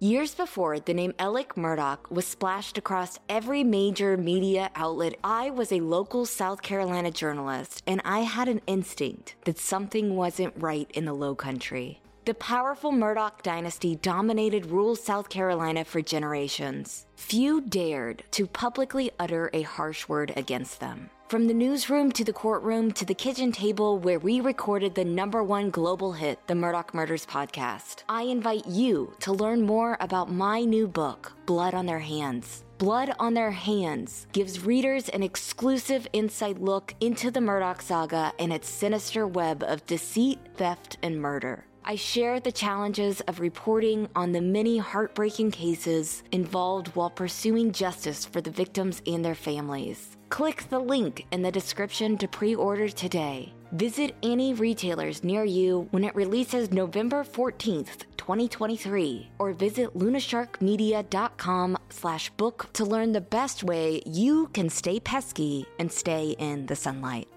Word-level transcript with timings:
Years 0.00 0.32
before 0.32 0.78
the 0.78 0.94
name 0.94 1.12
Alec 1.18 1.56
Murdaugh 1.56 2.08
was 2.08 2.24
splashed 2.24 2.78
across 2.78 3.18
every 3.28 3.64
major 3.64 4.16
media 4.16 4.70
outlet, 4.76 5.16
I 5.24 5.50
was 5.50 5.72
a 5.72 5.80
local 5.80 6.24
South 6.24 6.62
Carolina 6.62 7.10
journalist 7.10 7.82
and 7.84 8.00
I 8.04 8.20
had 8.20 8.46
an 8.46 8.60
instinct 8.68 9.34
that 9.44 9.58
something 9.58 10.14
wasn't 10.14 10.54
right 10.56 10.88
in 10.94 11.04
the 11.04 11.12
low 11.12 11.34
country. 11.34 12.00
The 12.26 12.34
powerful 12.34 12.92
Murdaugh 12.92 13.42
dynasty 13.42 13.96
dominated 13.96 14.66
rural 14.66 14.94
South 14.94 15.28
Carolina 15.30 15.84
for 15.84 16.00
generations. 16.00 17.06
Few 17.16 17.60
dared 17.60 18.22
to 18.30 18.46
publicly 18.46 19.10
utter 19.18 19.50
a 19.52 19.62
harsh 19.62 20.06
word 20.06 20.32
against 20.36 20.78
them. 20.78 21.10
From 21.28 21.46
the 21.46 21.52
newsroom 21.52 22.10
to 22.12 22.24
the 22.24 22.32
courtroom 22.32 22.90
to 22.92 23.04
the 23.04 23.12
kitchen 23.12 23.52
table 23.52 23.98
where 23.98 24.18
we 24.18 24.40
recorded 24.40 24.94
the 24.94 25.04
number 25.04 25.42
one 25.42 25.68
global 25.68 26.12
hit, 26.12 26.38
the 26.46 26.54
Murdaugh 26.54 26.94
Murders 26.94 27.26
podcast, 27.26 28.02
I 28.08 28.22
invite 28.22 28.66
you 28.66 29.12
to 29.20 29.34
learn 29.34 29.60
more 29.60 29.98
about 30.00 30.32
my 30.32 30.62
new 30.62 30.88
book, 30.88 31.34
Blood 31.44 31.74
on 31.74 31.84
Their 31.84 31.98
Hands. 31.98 32.64
Blood 32.78 33.14
on 33.18 33.34
Their 33.34 33.50
Hands 33.50 34.26
gives 34.32 34.64
readers 34.64 35.10
an 35.10 35.22
exclusive 35.22 36.08
inside 36.14 36.60
look 36.60 36.94
into 36.98 37.30
the 37.30 37.40
Murdaugh 37.40 37.82
saga 37.82 38.32
and 38.38 38.50
its 38.50 38.70
sinister 38.70 39.26
web 39.26 39.62
of 39.62 39.84
deceit, 39.84 40.38
theft, 40.56 40.96
and 41.02 41.20
murder. 41.20 41.66
I 41.90 41.96
share 41.96 42.38
the 42.38 42.52
challenges 42.52 43.22
of 43.22 43.40
reporting 43.40 44.10
on 44.14 44.32
the 44.32 44.42
many 44.42 44.76
heartbreaking 44.76 45.52
cases 45.52 46.22
involved 46.32 46.88
while 46.88 47.08
pursuing 47.08 47.72
justice 47.72 48.26
for 48.26 48.42
the 48.42 48.50
victims 48.50 49.00
and 49.06 49.24
their 49.24 49.34
families. 49.34 50.18
Click 50.28 50.68
the 50.68 50.80
link 50.80 51.24
in 51.32 51.40
the 51.40 51.50
description 51.50 52.18
to 52.18 52.28
pre 52.28 52.54
order 52.54 52.90
today. 52.90 53.54
Visit 53.72 54.14
any 54.22 54.52
retailers 54.52 55.24
near 55.24 55.44
you 55.44 55.88
when 55.90 56.04
it 56.04 56.14
releases 56.14 56.70
November 56.70 57.24
14th, 57.24 58.04
2023, 58.18 59.30
or 59.38 59.54
visit 59.54 59.96
lunasharkmedia.com 59.96 61.78
slash 61.88 62.28
book 62.36 62.68
to 62.74 62.84
learn 62.84 63.12
the 63.12 63.22
best 63.22 63.64
way 63.64 64.02
you 64.04 64.48
can 64.48 64.68
stay 64.68 65.00
pesky 65.00 65.64
and 65.78 65.90
stay 65.90 66.36
in 66.38 66.66
the 66.66 66.76
sunlight. 66.76 67.28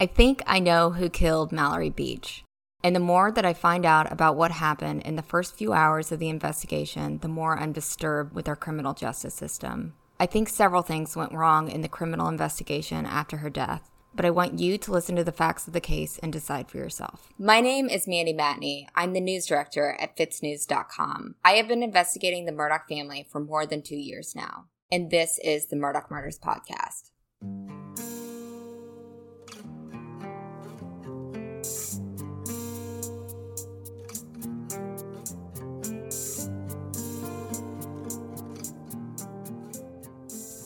I 0.00 0.06
think 0.06 0.42
I 0.46 0.58
know 0.58 0.90
who 0.90 1.10
killed 1.10 1.52
Mallory 1.52 1.90
Beach. 1.90 2.45
And 2.86 2.94
the 2.94 3.00
more 3.00 3.32
that 3.32 3.44
I 3.44 3.52
find 3.52 3.84
out 3.84 4.12
about 4.12 4.36
what 4.36 4.52
happened 4.52 5.02
in 5.02 5.16
the 5.16 5.22
first 5.22 5.56
few 5.56 5.72
hours 5.72 6.12
of 6.12 6.20
the 6.20 6.28
investigation, 6.28 7.18
the 7.18 7.26
more 7.26 7.58
I'm 7.58 7.72
disturbed 7.72 8.32
with 8.32 8.46
our 8.46 8.54
criminal 8.54 8.94
justice 8.94 9.34
system. 9.34 9.94
I 10.20 10.26
think 10.26 10.48
several 10.48 10.82
things 10.82 11.16
went 11.16 11.32
wrong 11.32 11.68
in 11.68 11.80
the 11.80 11.88
criminal 11.88 12.28
investigation 12.28 13.04
after 13.04 13.38
her 13.38 13.50
death, 13.50 13.90
but 14.14 14.24
I 14.24 14.30
want 14.30 14.60
you 14.60 14.78
to 14.78 14.92
listen 14.92 15.16
to 15.16 15.24
the 15.24 15.32
facts 15.32 15.66
of 15.66 15.72
the 15.72 15.80
case 15.80 16.20
and 16.22 16.32
decide 16.32 16.68
for 16.68 16.76
yourself. 16.76 17.32
My 17.40 17.60
name 17.60 17.88
is 17.88 18.06
Mandy 18.06 18.32
Matney. 18.32 18.86
I'm 18.94 19.14
the 19.14 19.20
news 19.20 19.46
director 19.46 19.96
at 19.98 20.16
FITSNews.com. 20.16 21.34
I 21.44 21.54
have 21.54 21.66
been 21.66 21.82
investigating 21.82 22.44
the 22.44 22.52
Murdaugh 22.52 22.86
family 22.88 23.26
for 23.28 23.40
more 23.40 23.66
than 23.66 23.82
two 23.82 23.96
years 23.96 24.36
now, 24.36 24.66
and 24.92 25.10
this 25.10 25.40
is 25.42 25.66
the 25.66 25.74
Murdaugh 25.74 26.08
Murders 26.08 26.38
Podcast. 26.38 27.10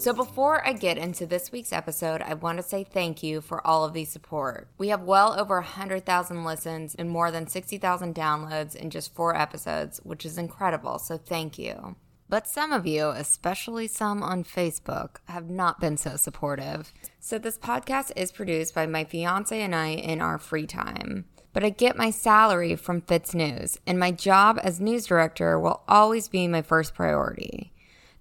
So, 0.00 0.14
before 0.14 0.66
I 0.66 0.72
get 0.72 0.96
into 0.96 1.26
this 1.26 1.52
week's 1.52 1.74
episode, 1.74 2.22
I 2.22 2.32
want 2.32 2.56
to 2.56 2.62
say 2.62 2.84
thank 2.84 3.22
you 3.22 3.42
for 3.42 3.64
all 3.66 3.84
of 3.84 3.92
the 3.92 4.06
support. 4.06 4.68
We 4.78 4.88
have 4.88 5.02
well 5.02 5.38
over 5.38 5.56
100,000 5.56 6.42
listens 6.42 6.94
and 6.94 7.10
more 7.10 7.30
than 7.30 7.46
60,000 7.46 8.14
downloads 8.14 8.74
in 8.74 8.88
just 8.88 9.14
four 9.14 9.36
episodes, 9.36 10.00
which 10.02 10.24
is 10.24 10.38
incredible. 10.38 10.98
So, 10.98 11.18
thank 11.18 11.58
you. 11.58 11.96
But 12.30 12.48
some 12.48 12.72
of 12.72 12.86
you, 12.86 13.10
especially 13.10 13.88
some 13.88 14.22
on 14.22 14.42
Facebook, 14.42 15.16
have 15.26 15.50
not 15.50 15.80
been 15.80 15.98
so 15.98 16.16
supportive. 16.16 16.94
So, 17.18 17.36
this 17.38 17.58
podcast 17.58 18.10
is 18.16 18.32
produced 18.32 18.74
by 18.74 18.86
my 18.86 19.04
fiance 19.04 19.60
and 19.60 19.74
I 19.74 19.88
in 19.88 20.22
our 20.22 20.38
free 20.38 20.66
time. 20.66 21.26
But 21.52 21.62
I 21.62 21.68
get 21.68 21.98
my 21.98 22.10
salary 22.10 22.74
from 22.74 23.02
FITS 23.02 23.34
News, 23.34 23.78
and 23.86 23.98
my 23.98 24.12
job 24.12 24.58
as 24.62 24.80
news 24.80 25.04
director 25.04 25.60
will 25.60 25.82
always 25.86 26.26
be 26.26 26.48
my 26.48 26.62
first 26.62 26.94
priority. 26.94 27.74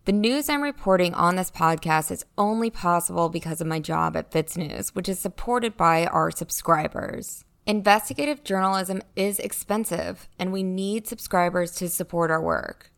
The 0.10 0.14
news 0.14 0.50
I'm 0.50 0.64
reporting 0.64 1.14
on 1.14 1.36
this 1.36 1.52
podcast 1.52 2.10
is 2.10 2.26
only 2.36 2.72
possible 2.72 3.30
because 3.30 3.62
of 3.62 3.68
my 3.68 3.80
job 3.80 4.18
at 4.18 4.32
FITS 4.32 4.58
News, 4.58 4.96
which 4.96 5.08
is 5.08 5.20
supported 5.20 5.78
by 5.78 6.08
our 6.08 6.32
subscribers. 6.32 7.46
Investigative 7.68 8.44
journalism 8.44 9.04
is 9.16 9.38
expensive, 9.38 10.28
and 10.40 10.52
we 10.52 10.64
need 10.64 11.06
subscribers 11.06 11.74
to 11.74 11.88
support 11.88 12.32
our 12.32 12.42
work. 12.42 12.92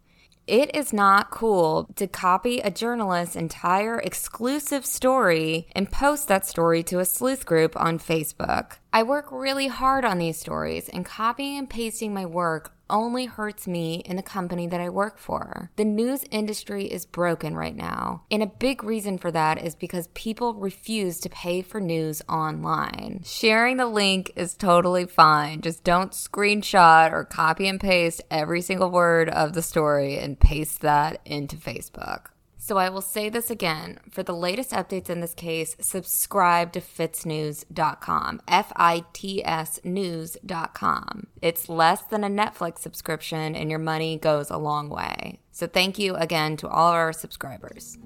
It 0.48 0.74
is 0.74 0.94
not 0.94 1.32
cool 1.32 1.90
to 1.98 2.08
copy 2.08 2.62
a 2.62 2.72
journalist's 2.72 3.36
entire 3.36 4.00
exclusive 4.00 4.86
story 4.86 5.68
and 5.76 5.92
post 5.92 6.30
that 6.30 6.48
story 6.48 6.82
to 6.84 7.00
a 7.00 7.06
sleuth 7.06 7.46
group 7.46 7.76
on 7.76 8.00
Facebook. 8.00 8.78
I 8.94 9.04
work 9.04 9.28
really 9.34 9.68
hard 9.68 10.06
on 10.06 10.18
these 10.18 10.40
stories, 10.40 10.88
and 10.88 11.06
copying 11.06 11.58
and 11.58 11.70
pasting 11.70 12.14
my 12.14 12.26
work 12.26 12.74
only 12.92 13.26
hurts 13.26 13.68
me 13.68 14.04
and 14.06 14.20
the 14.20 14.24
company 14.24 14.68
that 14.68 14.82
I 14.82 14.90
work 14.90 15.18
for. 15.18 15.72
The 15.78 15.86
news 15.86 16.24
industry 16.30 16.86
is 16.86 17.06
broken 17.06 17.56
right 17.56 17.76
now, 17.76 18.24
and 18.30 18.44
a 18.44 18.48
big 18.48 18.84
reason 18.84 19.18
for 19.18 19.32
that 19.32 19.64
is 19.64 19.74
because 19.74 20.10
people 20.14 20.54
refuse 20.54 21.20
to 21.22 21.30
pay 21.30 21.62
for 21.62 21.82
news 21.82 22.22
online. 22.30 23.22
Sharing 23.24 23.78
the 23.78 23.88
link 23.88 24.32
is 24.36 24.54
totally 24.54 25.06
fine. 25.06 25.62
Just 25.62 25.84
don't 25.84 26.12
screenshot 26.12 27.12
or 27.12 27.24
copy 27.24 27.68
and 27.68 27.80
paste 27.80 28.22
every 28.30 28.62
single 28.62 28.92
word 28.92 29.30
of 29.30 29.54
the 29.54 29.62
story 29.62 30.18
and 30.20 30.40
paste 30.40 30.82
that 30.82 31.22
into 31.26 31.56
Facebook. 31.56 32.31
So 32.64 32.78
I 32.78 32.90
will 32.90 33.02
say 33.02 33.28
this 33.28 33.50
again. 33.50 33.98
For 34.12 34.22
the 34.22 34.36
latest 34.36 34.70
updates 34.70 35.10
in 35.10 35.20
this 35.20 35.34
case, 35.34 35.76
subscribe 35.80 36.72
to 36.74 36.80
fitsnews.com. 36.80 38.40
F 38.48 38.72
I 38.76 39.04
T 39.14 39.44
S 39.44 39.80
news.com. 39.84 41.26
It's 41.42 41.70
less 41.70 42.04
than 42.04 42.24
a 42.24 42.30
Netflix 42.30 42.78
subscription 42.78 43.56
and 43.56 43.72
your 43.72 43.80
money 43.80 44.20
goes 44.20 44.52
a 44.52 44.58
long 44.58 44.90
way. 44.90 45.40
So 45.52 45.66
thank 45.66 45.98
you 45.98 46.14
again 46.16 46.56
to 46.58 46.68
all 46.68 46.92
our 46.92 47.12
subscribers. 47.12 47.98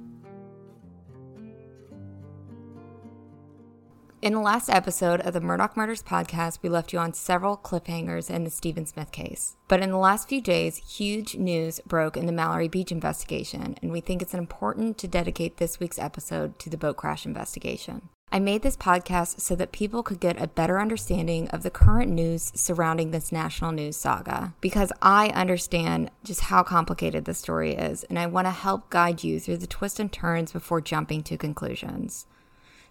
In 4.25 4.33
the 4.33 4.39
last 4.39 4.71
episode 4.71 5.21
of 5.21 5.33
the 5.33 5.39
Murdaugh 5.39 5.77
Murders 5.77 6.01
podcast, 6.01 6.57
we 6.63 6.69
left 6.69 6.91
you 6.91 6.97
on 6.97 7.13
several 7.13 7.55
cliffhangers 7.55 8.27
in 8.27 8.43
the 8.43 8.49
Stephen 8.49 8.87
Smith 8.87 9.11
case. 9.11 9.55
But 9.67 9.83
in 9.83 9.91
the 9.91 9.99
last 9.99 10.27
few 10.27 10.41
days, 10.41 10.77
huge 10.77 11.35
news 11.35 11.79
broke 11.85 12.17
in 12.17 12.25
the 12.25 12.31
Mallory 12.31 12.67
Beach 12.67 12.91
investigation, 12.91 13.77
and 13.83 13.91
we 13.91 14.01
think 14.01 14.23
it's 14.23 14.33
important 14.33 14.97
to 14.97 15.07
dedicate 15.07 15.57
this 15.57 15.79
week's 15.79 15.99
episode 15.99 16.57
to 16.57 16.71
the 16.71 16.75
boat 16.75 16.97
crash 16.97 17.27
investigation. 17.27 18.09
I 18.31 18.39
made 18.39 18.63
this 18.63 18.75
podcast 18.75 19.41
so 19.41 19.55
that 19.57 19.71
people 19.71 20.01
could 20.01 20.19
get 20.19 20.41
a 20.41 20.47
better 20.47 20.79
understanding 20.79 21.47
of 21.49 21.61
the 21.61 21.69
current 21.69 22.11
news 22.11 22.51
surrounding 22.55 23.11
this 23.11 23.31
national 23.31 23.73
news 23.73 23.95
saga 23.95 24.55
because 24.59 24.91
I 25.03 25.29
understand 25.35 26.09
just 26.23 26.41
how 26.41 26.63
complicated 26.63 27.25
the 27.25 27.35
story 27.35 27.75
is 27.75 28.03
and 28.05 28.17
I 28.17 28.25
want 28.25 28.47
to 28.47 28.51
help 28.51 28.89
guide 28.89 29.23
you 29.23 29.39
through 29.39 29.57
the 29.57 29.67
twists 29.67 29.99
and 29.99 30.11
turns 30.11 30.51
before 30.51 30.81
jumping 30.81 31.21
to 31.23 31.37
conclusions. 31.37 32.25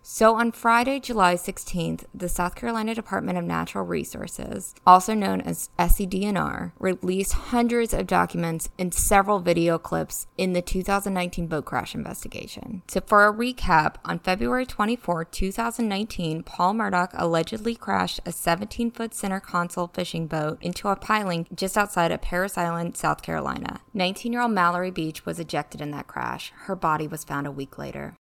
So 0.06 0.34
on 0.34 0.52
Friday, 0.52 1.00
July 1.00 1.34
16th, 1.34 2.04
the 2.14 2.28
South 2.28 2.54
Carolina 2.54 2.94
Department 2.94 3.38
of 3.38 3.44
Natural 3.44 3.86
Resources, 3.86 4.74
also 4.86 5.14
known 5.14 5.40
as 5.40 5.70
SCDNR, 5.78 6.72
released 6.78 7.32
hundreds 7.32 7.94
of 7.94 8.06
documents 8.06 8.68
and 8.78 8.92
several 8.92 9.38
video 9.38 9.78
clips 9.78 10.26
in 10.36 10.52
the 10.52 10.60
2019 10.60 11.46
boat 11.46 11.64
crash 11.64 11.94
investigation. 11.94 12.82
So 12.86 13.00
for 13.00 13.26
a 13.26 13.32
recap, 13.32 13.94
on 14.04 14.18
February 14.18 14.66
24, 14.66 15.24
2019, 15.24 16.42
Paul 16.42 16.74
Murdaugh 16.74 17.08
allegedly 17.14 17.74
crashed 17.74 18.20
a 18.26 18.30
17-foot 18.30 19.14
center 19.14 19.40
console 19.40 19.86
fishing 19.86 20.26
boat 20.26 20.58
into 20.60 20.88
a 20.88 20.96
piling 20.96 21.46
just 21.54 21.78
outside 21.78 22.12
of 22.12 22.20
Parris 22.20 22.58
Island, 22.58 22.98
South 22.98 23.22
Carolina. 23.22 23.80
19-year-old 23.96 24.52
Mallory 24.52 24.90
Beach 24.90 25.24
was 25.24 25.40
ejected 25.40 25.80
in 25.80 25.92
that 25.92 26.08
crash. 26.08 26.52
Her 26.64 26.76
body 26.76 27.08
was 27.08 27.24
found 27.24 27.46
a 27.46 27.50
week 27.50 27.78
later. 27.78 28.18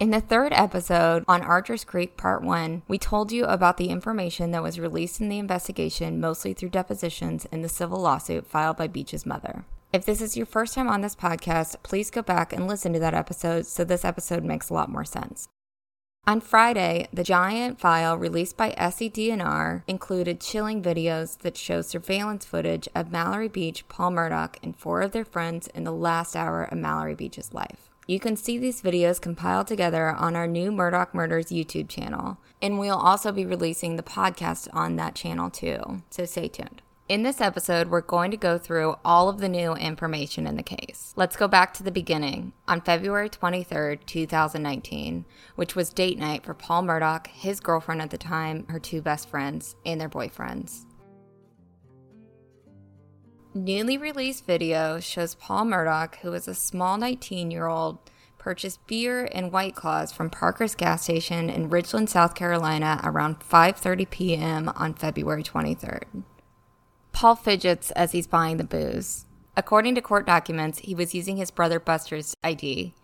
In 0.00 0.10
the 0.10 0.20
third 0.20 0.52
episode 0.52 1.24
on 1.26 1.42
Archer's 1.42 1.82
Creek 1.82 2.16
Part 2.16 2.40
1, 2.44 2.82
we 2.86 2.98
told 2.98 3.32
you 3.32 3.44
about 3.46 3.78
the 3.78 3.88
information 3.88 4.52
that 4.52 4.62
was 4.62 4.78
released 4.78 5.20
in 5.20 5.28
the 5.28 5.40
investigation, 5.40 6.20
mostly 6.20 6.54
through 6.54 6.68
depositions 6.68 7.46
in 7.46 7.62
the 7.62 7.68
civil 7.68 7.98
lawsuit 7.98 8.46
filed 8.46 8.76
by 8.76 8.86
Beach's 8.86 9.26
mother. 9.26 9.64
If 9.92 10.04
this 10.04 10.20
is 10.20 10.36
your 10.36 10.46
first 10.46 10.74
time 10.74 10.86
on 10.86 11.00
this 11.00 11.16
podcast, 11.16 11.82
please 11.82 12.12
go 12.12 12.22
back 12.22 12.52
and 12.52 12.68
listen 12.68 12.92
to 12.92 13.00
that 13.00 13.12
episode 13.12 13.66
so 13.66 13.82
this 13.82 14.04
episode 14.04 14.44
makes 14.44 14.70
a 14.70 14.74
lot 14.74 14.88
more 14.88 15.04
sense. 15.04 15.48
On 16.28 16.40
Friday, 16.40 17.08
the 17.12 17.24
giant 17.24 17.80
file 17.80 18.16
released 18.16 18.56
by 18.56 18.76
SCDNR 18.78 19.82
included 19.88 20.40
chilling 20.40 20.80
videos 20.80 21.38
that 21.38 21.56
show 21.56 21.82
surveillance 21.82 22.44
footage 22.44 22.88
of 22.94 23.10
Mallory 23.10 23.48
Beach, 23.48 23.88
Paul 23.88 24.12
Murdaugh, 24.12 24.54
and 24.62 24.76
four 24.76 25.00
of 25.00 25.10
their 25.10 25.24
friends 25.24 25.66
in 25.74 25.82
the 25.82 25.90
last 25.90 26.36
hour 26.36 26.62
of 26.62 26.78
Mallory 26.78 27.16
Beach's 27.16 27.52
life. 27.52 27.87
You 28.10 28.18
can 28.18 28.36
see 28.36 28.56
these 28.56 28.80
videos 28.80 29.20
compiled 29.20 29.66
together 29.66 30.08
on 30.08 30.34
our 30.34 30.46
new 30.46 30.72
Murdaugh 30.72 31.12
Murders 31.12 31.48
YouTube 31.48 31.90
channel, 31.90 32.38
and 32.62 32.78
we'll 32.78 32.96
also 32.96 33.32
be 33.32 33.44
releasing 33.44 33.96
the 33.96 34.02
podcast 34.02 34.66
on 34.72 34.96
that 34.96 35.14
channel 35.14 35.50
too, 35.50 36.00
so 36.08 36.24
stay 36.24 36.48
tuned. 36.48 36.80
In 37.10 37.22
this 37.22 37.38
episode, 37.38 37.90
we're 37.90 38.00
going 38.00 38.30
to 38.30 38.38
go 38.38 38.56
through 38.56 38.96
all 39.04 39.28
of 39.28 39.40
the 39.40 39.48
new 39.48 39.74
information 39.74 40.46
in 40.46 40.56
the 40.56 40.62
case. 40.62 41.12
Let's 41.16 41.36
go 41.36 41.48
back 41.48 41.74
to 41.74 41.82
the 41.82 41.90
beginning 41.90 42.54
on 42.66 42.80
February 42.80 43.28
23rd, 43.28 44.06
2019, 44.06 45.26
which 45.56 45.76
was 45.76 45.90
date 45.90 46.18
night 46.18 46.46
for 46.46 46.54
Paul 46.54 46.84
Murdaugh, 46.84 47.26
his 47.26 47.60
girlfriend 47.60 48.00
at 48.00 48.08
the 48.08 48.16
time, 48.16 48.64
her 48.70 48.80
two 48.80 49.02
best 49.02 49.28
friends, 49.28 49.76
and 49.84 50.00
their 50.00 50.08
boyfriends. 50.08 50.86
Newly 53.54 53.96
released 53.96 54.44
video 54.44 55.00
shows 55.00 55.34
Paul 55.34 55.64
Murdaugh, 55.64 56.16
who 56.16 56.34
is 56.34 56.46
a 56.46 56.54
small 56.54 56.98
19 56.98 57.50
year 57.50 57.66
old, 57.66 57.98
purchased 58.36 58.86
beer 58.86 59.28
and 59.32 59.50
White 59.50 59.74
Claws 59.74 60.12
from 60.12 60.28
Parker's 60.28 60.74
gas 60.74 61.02
station 61.02 61.48
in 61.48 61.70
Ridgeland, 61.70 62.10
South 62.10 62.34
Carolina 62.34 63.00
around 63.02 63.40
5:30 63.40 64.10
p.m. 64.10 64.68
on 64.76 64.92
February 64.92 65.42
23rd. 65.42 66.04
Paul 67.12 67.36
fidgets 67.36 67.90
as 67.92 68.12
he's 68.12 68.26
buying 68.26 68.58
the 68.58 68.64
booze. 68.64 69.24
According 69.56 69.94
to 69.96 70.02
court 70.02 70.26
documents, 70.26 70.80
he 70.80 70.94
was 70.94 71.14
using 71.14 71.38
his 71.38 71.50
brother 71.50 71.80
Buster's 71.80 72.36
ID. 72.44 72.94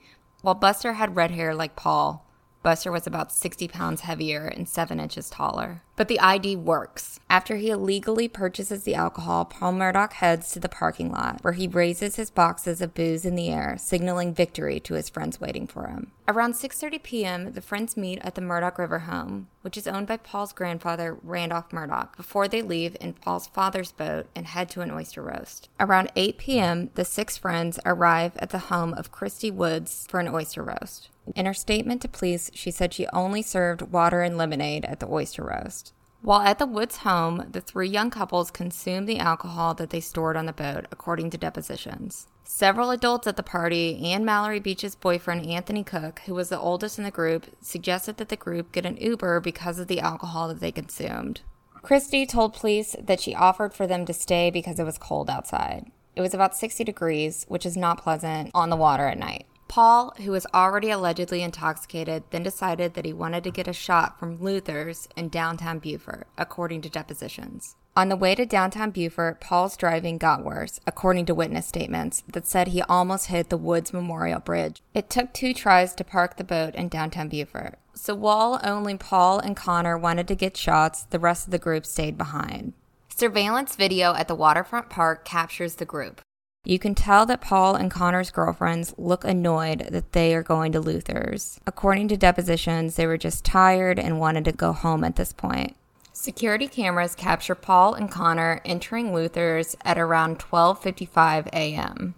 While 0.43 0.55
Buster 0.55 0.93
had 0.93 1.17
red 1.17 1.31
hair 1.31 1.55
like 1.55 1.75
Paul, 1.75 2.24
Buster 2.65 2.91
was 2.91 3.07
about 3.07 3.31
60 3.31 3.69
pounds 3.69 4.01
heavier 4.01 4.47
and 4.47 4.67
7 4.67 4.99
inches 4.99 5.29
taller. 5.29 5.83
But 5.97 6.09
the 6.09 6.19
ID 6.19 6.57
works. 6.57 7.21
After 7.29 7.57
he 7.57 7.69
illegally 7.69 8.27
purchases 8.27 8.85
the 8.85 8.95
alcohol, 8.95 9.45
Paul 9.45 9.75
Murdaugh 9.75 10.15
heads 10.15 10.51
to 10.53 10.61
the 10.61 10.69
parking 10.69 11.13
lot, 11.13 11.45
where 11.45 11.53
he 11.53 11.69
raises 11.69 12.17
his 12.17 12.31
boxes 12.31 12.81
of 12.81 12.95
booze 12.95 13.27
in 13.27 13.35
the 13.35 13.51
air, 13.51 13.77
signaling 13.79 14.33
victory 14.33 14.81
to 14.81 14.95
his 14.95 15.11
friends 15.11 15.43
waiting 15.43 15.67
for 15.67 15.89
him. 15.89 16.11
Around 16.27 16.55
6:30 16.55 17.03
p.m., 17.03 17.53
the 17.53 17.61
friends 17.61 17.99
meet 17.99 18.19
at 18.23 18.35
the 18.35 18.41
Murdaugh 18.41 18.79
River 18.79 19.01
home, 19.01 19.49
which 19.61 19.77
is 19.77 19.87
owned 19.87 20.07
by 20.07 20.17
Paul's 20.17 20.55
grandfather, 20.55 21.19
Randolph 21.23 21.69
Murdaugh, 21.69 22.17
before 22.17 22.49
they 22.49 22.63
leave 22.63 22.97
in 22.99 23.13
Paul's 23.13 23.47
father's 23.47 23.93
boat 23.93 24.27
and 24.35 24.47
head 24.47 24.71
to 24.71 24.81
an 24.81 24.91
oyster 24.91 25.23
roast. 25.23 25.69
Around 25.79 26.11
8 26.17 26.39
p.m., 26.39 26.91
the 26.95 27.05
six 27.05 27.37
friends 27.37 27.79
arrive 27.85 28.33
at 28.39 28.49
the 28.51 28.71
home 28.71 28.95
of 28.95 29.13
Christy 29.13 29.51
Woods 29.51 30.07
for 30.09 30.19
an 30.19 30.29
oyster 30.29 30.63
roast. 30.63 31.11
In 31.35 31.47
her 31.47 31.55
statement 31.55 32.03
to 32.03 32.09
police, 32.09 32.51
she 32.55 32.71
said 32.71 32.93
she 32.93 33.07
only 33.13 33.43
served 33.43 33.93
water 33.93 34.23
and 34.23 34.37
lemonade 34.37 34.85
at 34.85 35.01
the 35.01 35.09
oyster 35.09 35.45
roast. 35.45 35.93
While 36.23 36.41
at 36.41 36.59
the 36.59 36.67
Woods 36.67 36.99
home, 36.99 37.49
the 37.51 37.61
three 37.61 37.89
young 37.89 38.11
couples 38.11 38.51
consumed 38.51 39.07
the 39.07 39.19
alcohol 39.19 39.75
that 39.75 39.91
they 39.91 40.01
stored 40.01 40.39
on 40.39 40.47
the 40.47 40.55
boat, 40.55 40.87
according 40.91 41.29
to 41.31 41.39
depositions. 41.39 42.29
Several 42.45 42.91
adults 42.91 43.27
at 43.27 43.37
the 43.37 43.43
party 43.43 44.01
and 44.13 44.25
Mallory 44.25 44.61
Beach's 44.61 44.95
boyfriend, 44.95 45.47
Anthony 45.47 45.85
Cook, 45.85 46.21
who 46.21 46.35
was 46.35 46.49
the 46.49 46.59
oldest 46.59 46.99
in 46.99 47.05
the 47.05 47.11
group, 47.11 47.47
suggested 47.61 48.17
that 48.17 48.31
the 48.31 48.37
group 48.37 48.73
get 48.73 48.87
an 48.87 48.97
Uber 48.97 49.41
because 49.41 49.79
of 49.79 49.87
the 49.87 50.01
alcohol 50.01 50.49
that 50.49 50.61
they 50.61 50.73
consumed. 50.73 51.43
Christy 51.83 52.25
told 52.25 52.55
police 52.55 52.97
that 52.99 53.21
she 53.21 53.35
offered 53.35 53.75
for 53.75 53.87
them 53.87 54.07
to 54.07 54.15
stay 54.15 54.51
because 54.51 54.79
it 54.79 54.85
was 54.85 54.97
cold 54.97 55.29
outside. 55.29 55.91
It 56.17 56.23
was 56.23 56.33
about 56.33 56.57
60 56.57 56.85
degrees, 56.85 57.45
which 57.49 57.67
is 57.67 57.77
not 57.77 58.03
pleasant 58.03 58.51
on 58.55 58.71
the 58.71 58.77
water 58.77 59.07
at 59.07 59.19
night. 59.19 59.47
Paul, 59.69 60.15
who 60.19 60.31
was 60.31 60.47
already 60.55 60.91
allegedly 60.91 61.43
intoxicated, 61.43 62.25
then 62.31 62.43
decided 62.43 62.95
that 62.95 63.05
he 63.05 63.13
wanted 63.13 63.45
to 63.45 63.51
get 63.51 63.67
a 63.67 63.73
shot 63.73 64.19
from 64.19 64.41
Luther's 64.41 65.09
in 65.17 65.29
downtown 65.29 65.79
Beaufort, 65.79 66.27
according 66.39 66.83
to 66.83 66.89
depositions. 66.89 67.77
On 67.97 68.09
the 68.09 68.17
way 68.17 68.35
to 68.35 68.45
downtown 68.45 68.91
Beaufort, 68.91 69.41
Paul's 69.41 69.77
driving 69.77 70.19
got 70.19 70.45
worse, 70.45 70.81
according 70.85 71.27
to 71.27 71.35
witness 71.35 71.67
statements 71.67 72.25
that 72.27 72.47
said 72.47 72.69
he 72.69 72.83
almost 72.83 73.27
hit 73.27 73.51
the 73.51 73.57
Woods 73.57 73.93
Memorial 73.93 74.41
Bridge. 74.41 74.83
It 74.95 75.09
took 75.09 75.33
two 75.33 75.55
tries 75.55 75.95
to 75.95 76.05
park 76.05 76.37
the 76.37 76.45
boat 76.45 76.75
in 76.75 76.89
downtown 76.89 77.29
Beaufort. 77.29 77.79
So 77.95 78.15
while 78.15 78.61
only 78.65 78.97
Paul 78.97 79.39
and 79.39 79.57
Connor 79.57 79.97
wanted 79.97 80.27
to 80.29 80.35
get 80.35 80.57
shots, 80.57 81.05
the 81.05 81.21
rest 81.21 81.47
of 81.47 81.53
the 81.53 81.59
group 81.59 81.87
stayed 81.87 82.19
behind. 82.19 82.73
Surveillance 83.15 83.77
video 83.77 84.15
at 84.15 84.27
the 84.27 84.35
waterfront 84.35 84.91
park 84.91 85.25
captures 85.25 85.77
the 85.77 85.85
group. 85.85 86.21
You 86.67 86.79
can 86.79 86.95
tell 86.95 87.27
that 87.27 87.43
Paul 87.43 87.75
and 87.75 87.91
Connor's 87.91 88.31
girlfriends 88.31 88.95
look 88.97 89.23
annoyed 89.23 89.89
that 89.91 90.13
they 90.13 90.35
are 90.35 90.43
going 90.43 90.73
to 90.73 90.81
Luther's. 90.81 91.61
According 91.67 92.09
to 92.09 92.17
depositions, 92.17 92.97
they 92.97 93.07
were 93.07 93.19
just 93.19 93.45
tired 93.45 93.99
and 93.99 94.19
wanted 94.19 94.47
to 94.47 94.53
go 94.53 94.73
home 94.73 95.05
at 95.05 95.17
this 95.17 95.35
point. 95.35 95.77
Security 96.15 96.67
cameras 96.67 97.15
capture 97.15 97.55
Paul 97.55 97.93
and 97.93 98.11
Connor 98.11 98.63
entering 98.65 99.13
Luther's 99.13 99.77
at 99.85 99.99
around 99.99 100.39
12:55 100.39 101.49
a.m. 101.53 102.15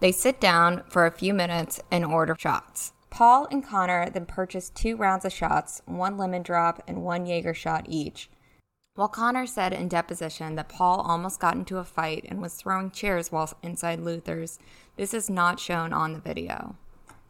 They 0.00 0.10
sit 0.10 0.40
down 0.40 0.82
for 0.88 1.06
a 1.06 1.12
few 1.12 1.32
minutes 1.32 1.80
and 1.88 2.04
order 2.04 2.34
shots. 2.36 2.92
Paul 3.08 3.46
and 3.52 3.64
Connor 3.64 4.10
then 4.10 4.26
purchase 4.26 4.68
two 4.68 4.96
rounds 4.96 5.24
of 5.24 5.32
shots, 5.32 5.80
one 5.86 6.18
lemon 6.18 6.42
drop 6.42 6.82
and 6.88 7.04
one 7.04 7.24
Jaeger 7.24 7.54
shot 7.54 7.86
each, 7.88 8.28
while 8.96 9.08
Connor 9.08 9.46
said 9.46 9.72
in 9.72 9.88
deposition 9.88 10.56
that 10.56 10.68
Paul 10.68 11.00
almost 11.02 11.38
got 11.38 11.54
into 11.54 11.78
a 11.78 11.84
fight 11.84 12.26
and 12.28 12.42
was 12.42 12.54
throwing 12.54 12.90
chairs 12.90 13.30
while 13.30 13.52
inside 13.62 14.00
Luther's, 14.00 14.58
this 14.96 15.14
is 15.14 15.30
not 15.30 15.60
shown 15.60 15.92
on 15.92 16.14
the 16.14 16.18
video. 16.18 16.76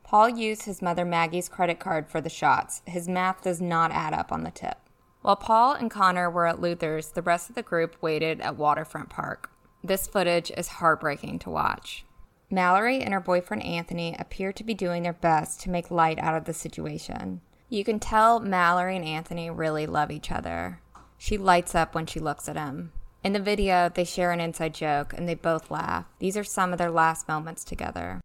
Paul 0.04 0.28
used 0.28 0.62
his 0.62 0.80
mother 0.80 1.04
Maggie's 1.04 1.48
credit 1.48 1.80
card 1.80 2.08
for 2.08 2.20
the 2.20 2.30
shots. 2.30 2.82
His 2.86 3.08
math 3.08 3.42
does 3.42 3.60
not 3.60 3.90
add 3.90 4.14
up 4.14 4.30
on 4.30 4.44
the 4.44 4.52
tip. 4.52 4.78
While 5.22 5.34
Paul 5.34 5.72
and 5.72 5.90
Connor 5.90 6.30
were 6.30 6.46
at 6.46 6.60
Luther's, 6.60 7.08
the 7.08 7.22
rest 7.22 7.48
of 7.48 7.56
the 7.56 7.62
group 7.62 7.96
waited 8.00 8.40
at 8.40 8.56
Waterfront 8.56 9.10
Park. 9.10 9.50
This 9.82 10.06
footage 10.06 10.52
is 10.56 10.68
heartbreaking 10.68 11.40
to 11.40 11.50
watch. 11.50 12.04
Mallory 12.48 13.00
and 13.00 13.12
her 13.12 13.18
boyfriend 13.18 13.64
Anthony 13.64 14.14
appear 14.20 14.52
to 14.52 14.62
be 14.62 14.74
doing 14.74 15.02
their 15.02 15.12
best 15.12 15.60
to 15.62 15.70
make 15.70 15.90
light 15.90 16.20
out 16.20 16.36
of 16.36 16.44
the 16.44 16.54
situation. 16.54 17.40
You 17.68 17.82
can 17.82 17.98
tell 17.98 18.38
Mallory 18.38 18.94
and 18.94 19.04
Anthony 19.04 19.50
really 19.50 19.88
love 19.88 20.12
each 20.12 20.30
other. 20.30 20.80
She 21.18 21.38
lights 21.38 21.74
up 21.74 21.94
when 21.94 22.06
she 22.06 22.20
looks 22.20 22.48
at 22.48 22.56
him. 22.56 22.92
In 23.24 23.32
the 23.32 23.40
video, 23.40 23.88
they 23.88 24.04
share 24.04 24.32
an 24.32 24.40
inside 24.40 24.74
joke 24.74 25.12
and 25.12 25.28
they 25.28 25.34
both 25.34 25.70
laugh. 25.70 26.06
These 26.18 26.36
are 26.36 26.44
some 26.44 26.72
of 26.72 26.78
their 26.78 26.90
last 26.90 27.26
moments 27.26 27.64
together. 27.64 28.20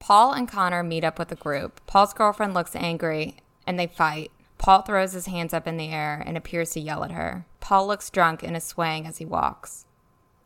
Paul 0.00 0.32
and 0.32 0.48
Connor 0.48 0.82
meet 0.82 1.04
up 1.04 1.18
with 1.18 1.30
a 1.30 1.36
group. 1.36 1.80
Paul's 1.86 2.14
girlfriend 2.14 2.54
looks 2.54 2.74
angry 2.74 3.36
and 3.66 3.78
they 3.78 3.86
fight. 3.86 4.32
Paul 4.58 4.82
throws 4.82 5.12
his 5.12 5.26
hands 5.26 5.54
up 5.54 5.66
in 5.66 5.76
the 5.76 5.90
air 5.90 6.22
and 6.26 6.36
appears 6.36 6.70
to 6.72 6.80
yell 6.80 7.04
at 7.04 7.12
her. 7.12 7.46
Paul 7.60 7.86
looks 7.86 8.10
drunk 8.10 8.42
and 8.42 8.56
is 8.56 8.64
swaying 8.64 9.06
as 9.06 9.18
he 9.18 9.24
walks. 9.24 9.86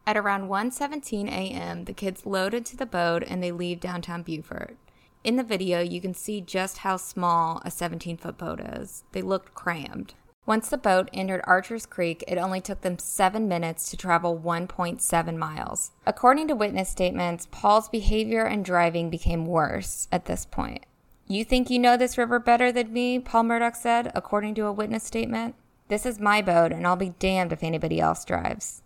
At 0.06 0.16
around 0.16 0.48
1:17 0.48 1.28
a.m., 1.28 1.84
the 1.84 1.94
kids 1.94 2.26
load 2.26 2.52
into 2.52 2.76
the 2.76 2.84
boat 2.84 3.24
and 3.26 3.42
they 3.42 3.50
leave 3.50 3.80
downtown 3.80 4.22
Beaufort. 4.22 4.76
In 5.22 5.36
the 5.36 5.42
video, 5.42 5.80
you 5.80 6.02
can 6.02 6.12
see 6.12 6.42
just 6.42 6.78
how 6.78 6.98
small 6.98 7.62
a 7.64 7.70
17-foot 7.70 8.36
boat 8.36 8.60
is. 8.60 9.04
They 9.12 9.22
looked 9.22 9.54
crammed. 9.54 10.12
Once 10.46 10.68
the 10.68 10.76
boat 10.76 11.08
entered 11.14 11.40
Archer's 11.44 11.86
Creek, 11.86 12.22
it 12.28 12.36
only 12.36 12.60
took 12.60 12.82
them 12.82 12.98
seven 12.98 13.48
minutes 13.48 13.90
to 13.90 13.96
travel 13.96 14.38
1.7 14.38 15.36
miles. 15.36 15.92
According 16.06 16.48
to 16.48 16.54
witness 16.54 16.90
statements, 16.90 17.48
Paul's 17.50 17.88
behavior 17.88 18.44
and 18.44 18.62
driving 18.62 19.08
became 19.08 19.46
worse 19.46 20.06
at 20.12 20.26
this 20.26 20.44
point. 20.44 20.84
You 21.26 21.44
think 21.44 21.70
you 21.70 21.78
know 21.78 21.96
this 21.96 22.18
river 22.18 22.38
better 22.38 22.70
than 22.70 22.92
me, 22.92 23.18
Paul 23.18 23.44
Murdaugh 23.44 23.74
said, 23.74 24.12
according 24.14 24.54
to 24.56 24.66
a 24.66 24.72
witness 24.72 25.04
statement. 25.04 25.54
This 25.88 26.04
is 26.04 26.20
my 26.20 26.42
boat, 26.42 26.72
and 26.72 26.86
I'll 26.86 26.96
be 26.96 27.14
damned 27.18 27.52
if 27.52 27.62
anybody 27.62 27.98
else 27.98 28.26
drives. 28.26 28.82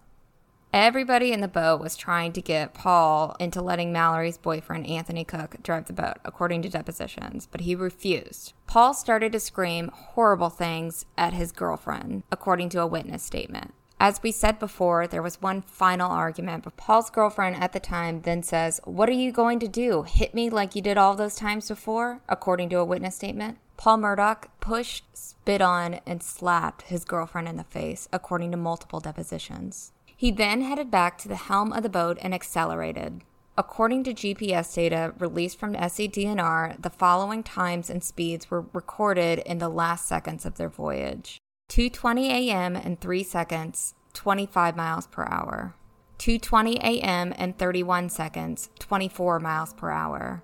Everybody 0.72 1.32
in 1.32 1.40
the 1.40 1.48
boat 1.48 1.80
was 1.80 1.96
trying 1.96 2.32
to 2.34 2.42
get 2.42 2.74
Paul 2.74 3.34
into 3.40 3.62
letting 3.62 3.90
Mallory's 3.90 4.36
boyfriend, 4.36 4.86
Anthony 4.86 5.24
Cook, 5.24 5.56
drive 5.62 5.86
the 5.86 5.94
boat, 5.94 6.18
according 6.26 6.60
to 6.62 6.68
depositions, 6.68 7.48
but 7.50 7.62
he 7.62 7.74
refused. 7.74 8.52
Paul 8.66 8.92
started 8.92 9.32
to 9.32 9.40
scream 9.40 9.90
horrible 9.94 10.50
things 10.50 11.06
at 11.16 11.32
his 11.32 11.52
girlfriend, 11.52 12.22
according 12.30 12.68
to 12.70 12.82
a 12.82 12.86
witness 12.86 13.22
statement. 13.22 13.72
As 13.98 14.22
we 14.22 14.30
said 14.30 14.58
before, 14.58 15.06
there 15.06 15.22
was 15.22 15.40
one 15.40 15.62
final 15.62 16.10
argument, 16.10 16.64
but 16.64 16.76
Paul's 16.76 17.10
girlfriend 17.10 17.56
at 17.56 17.72
the 17.72 17.80
time 17.80 18.20
then 18.20 18.42
says, 18.42 18.78
What 18.84 19.08
are 19.08 19.12
you 19.12 19.32
going 19.32 19.58
to 19.60 19.68
do? 19.68 20.02
Hit 20.02 20.34
me 20.34 20.50
like 20.50 20.76
you 20.76 20.82
did 20.82 20.98
all 20.98 21.16
those 21.16 21.34
times 21.34 21.68
before? 21.68 22.20
According 22.28 22.68
to 22.68 22.78
a 22.78 22.84
witness 22.84 23.16
statement. 23.16 23.58
Paul 23.78 23.98
Murdaugh 23.98 24.44
pushed, 24.60 25.04
spit 25.14 25.62
on, 25.62 26.00
and 26.06 26.22
slapped 26.22 26.82
his 26.82 27.04
girlfriend 27.04 27.48
in 27.48 27.56
the 27.56 27.64
face, 27.64 28.08
according 28.12 28.50
to 28.50 28.56
multiple 28.56 29.00
depositions. 29.00 29.92
He 30.18 30.32
then 30.32 30.62
headed 30.62 30.90
back 30.90 31.16
to 31.18 31.28
the 31.28 31.36
helm 31.36 31.72
of 31.72 31.84
the 31.84 31.88
boat 31.88 32.18
and 32.20 32.34
accelerated. 32.34 33.22
According 33.56 34.02
to 34.02 34.12
GPS 34.12 34.74
data 34.74 35.14
released 35.16 35.60
from 35.60 35.74
SCDNR, 35.74 36.82
the 36.82 36.90
following 36.90 37.44
times 37.44 37.88
and 37.88 38.02
speeds 38.02 38.50
were 38.50 38.64
recorded 38.72 39.38
in 39.46 39.58
the 39.58 39.68
last 39.68 40.08
seconds 40.08 40.44
of 40.44 40.56
their 40.56 40.68
voyage 40.68 41.38
2:20 41.70 42.30
a.m. 42.30 42.74
and 42.74 43.00
3 43.00 43.22
seconds, 43.22 43.94
25 44.14 44.74
miles 44.74 45.06
per 45.06 45.24
hour. 45.30 45.76
2:20 46.18 46.82
a.m. 46.82 47.32
and 47.38 47.56
31 47.56 48.08
seconds, 48.08 48.70
24 48.80 49.38
miles 49.38 49.72
per 49.72 49.92
hour. 49.92 50.42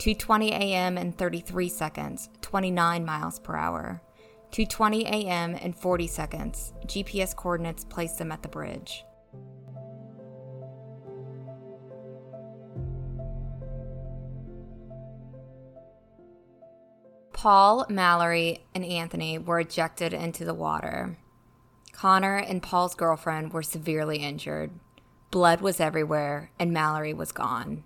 2:20 0.00 0.52
a.m. 0.52 0.96
and 0.96 1.18
33 1.18 1.68
seconds, 1.68 2.30
29 2.40 3.04
miles 3.04 3.38
per 3.40 3.56
hour. 3.56 4.00
2:20 4.52 5.04
a.m. 5.04 5.56
and 5.60 5.76
40 5.76 6.06
seconds. 6.06 6.72
GPS 6.86 7.34
coordinates 7.34 7.84
place 7.84 8.12
them 8.14 8.32
at 8.32 8.42
the 8.42 8.48
bridge. 8.48 9.04
Paul, 17.32 17.86
Mallory, 17.88 18.64
and 18.74 18.84
Anthony 18.84 19.38
were 19.38 19.60
ejected 19.60 20.12
into 20.12 20.44
the 20.44 20.54
water. 20.54 21.18
Connor 21.92 22.36
and 22.36 22.62
Paul's 22.62 22.94
girlfriend 22.94 23.52
were 23.52 23.62
severely 23.62 24.18
injured. 24.18 24.70
Blood 25.30 25.60
was 25.60 25.78
everywhere, 25.78 26.50
and 26.58 26.72
Mallory 26.72 27.12
was 27.12 27.32
gone. 27.32 27.84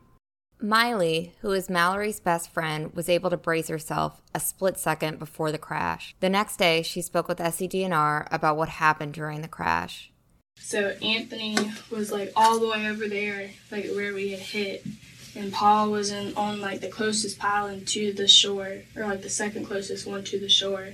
Miley, 0.63 1.35
who 1.41 1.53
is 1.53 1.71
Mallory's 1.71 2.21
best 2.21 2.51
friend, 2.53 2.93
was 2.95 3.09
able 3.09 3.31
to 3.31 3.37
brace 3.37 3.69
herself 3.69 4.21
a 4.35 4.41
split 4.41 4.79
second 4.79 5.19
before 5.19 5.51
the 5.51 5.59
crash. 5.59 6.15
The 6.21 6.29
next 6.29 6.59
day, 6.59 6.83
she 6.83 7.01
spoke 7.01 7.29
with 7.29 7.39
SCDNR 7.39 8.29
about 8.31 8.57
what 8.57 8.69
happened 8.69 9.15
during 9.15 9.41
the 9.41 9.49
crash. 9.49 10.11
So 10.59 10.91
Anthony 11.03 11.57
was 11.91 12.13
like 12.13 12.33
all 12.37 12.59
the 12.59 12.69
way 12.69 12.87
over 12.89 13.09
there, 13.09 13.51
like 13.71 13.87
where 13.93 14.13
we 14.13 14.31
had 14.31 14.41
hit, 14.41 14.85
and 15.35 15.53
Paul 15.53 15.91
was 15.91 16.11
in 16.11 16.37
on 16.37 16.61
like 16.61 16.81
the 16.81 16.89
closest 16.89 17.39
pylon 17.39 17.87
to 17.87 18.13
the 18.13 18.29
shore, 18.29 18.83
or 18.95 19.07
like 19.07 19.23
the 19.23 19.31
second 19.31 19.65
closest 19.65 20.07
one 20.07 20.25
to 20.25 20.39
the 20.39 20.51
shore. 20.51 20.91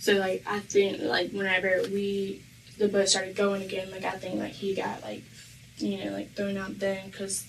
So 0.00 0.14
like 0.14 0.42
I 0.46 0.58
think 0.58 1.00
like 1.00 1.30
whenever 1.30 1.82
we 1.92 2.42
the 2.78 2.88
boat 2.88 3.08
started 3.08 3.36
going 3.36 3.62
again, 3.62 3.92
like 3.92 4.04
I 4.04 4.18
think 4.18 4.40
like 4.40 4.52
he 4.52 4.74
got 4.74 5.02
like 5.02 5.22
you 5.78 6.04
know 6.04 6.10
like 6.10 6.34
thrown 6.34 6.56
out 6.56 6.80
then 6.80 7.06
because 7.08 7.46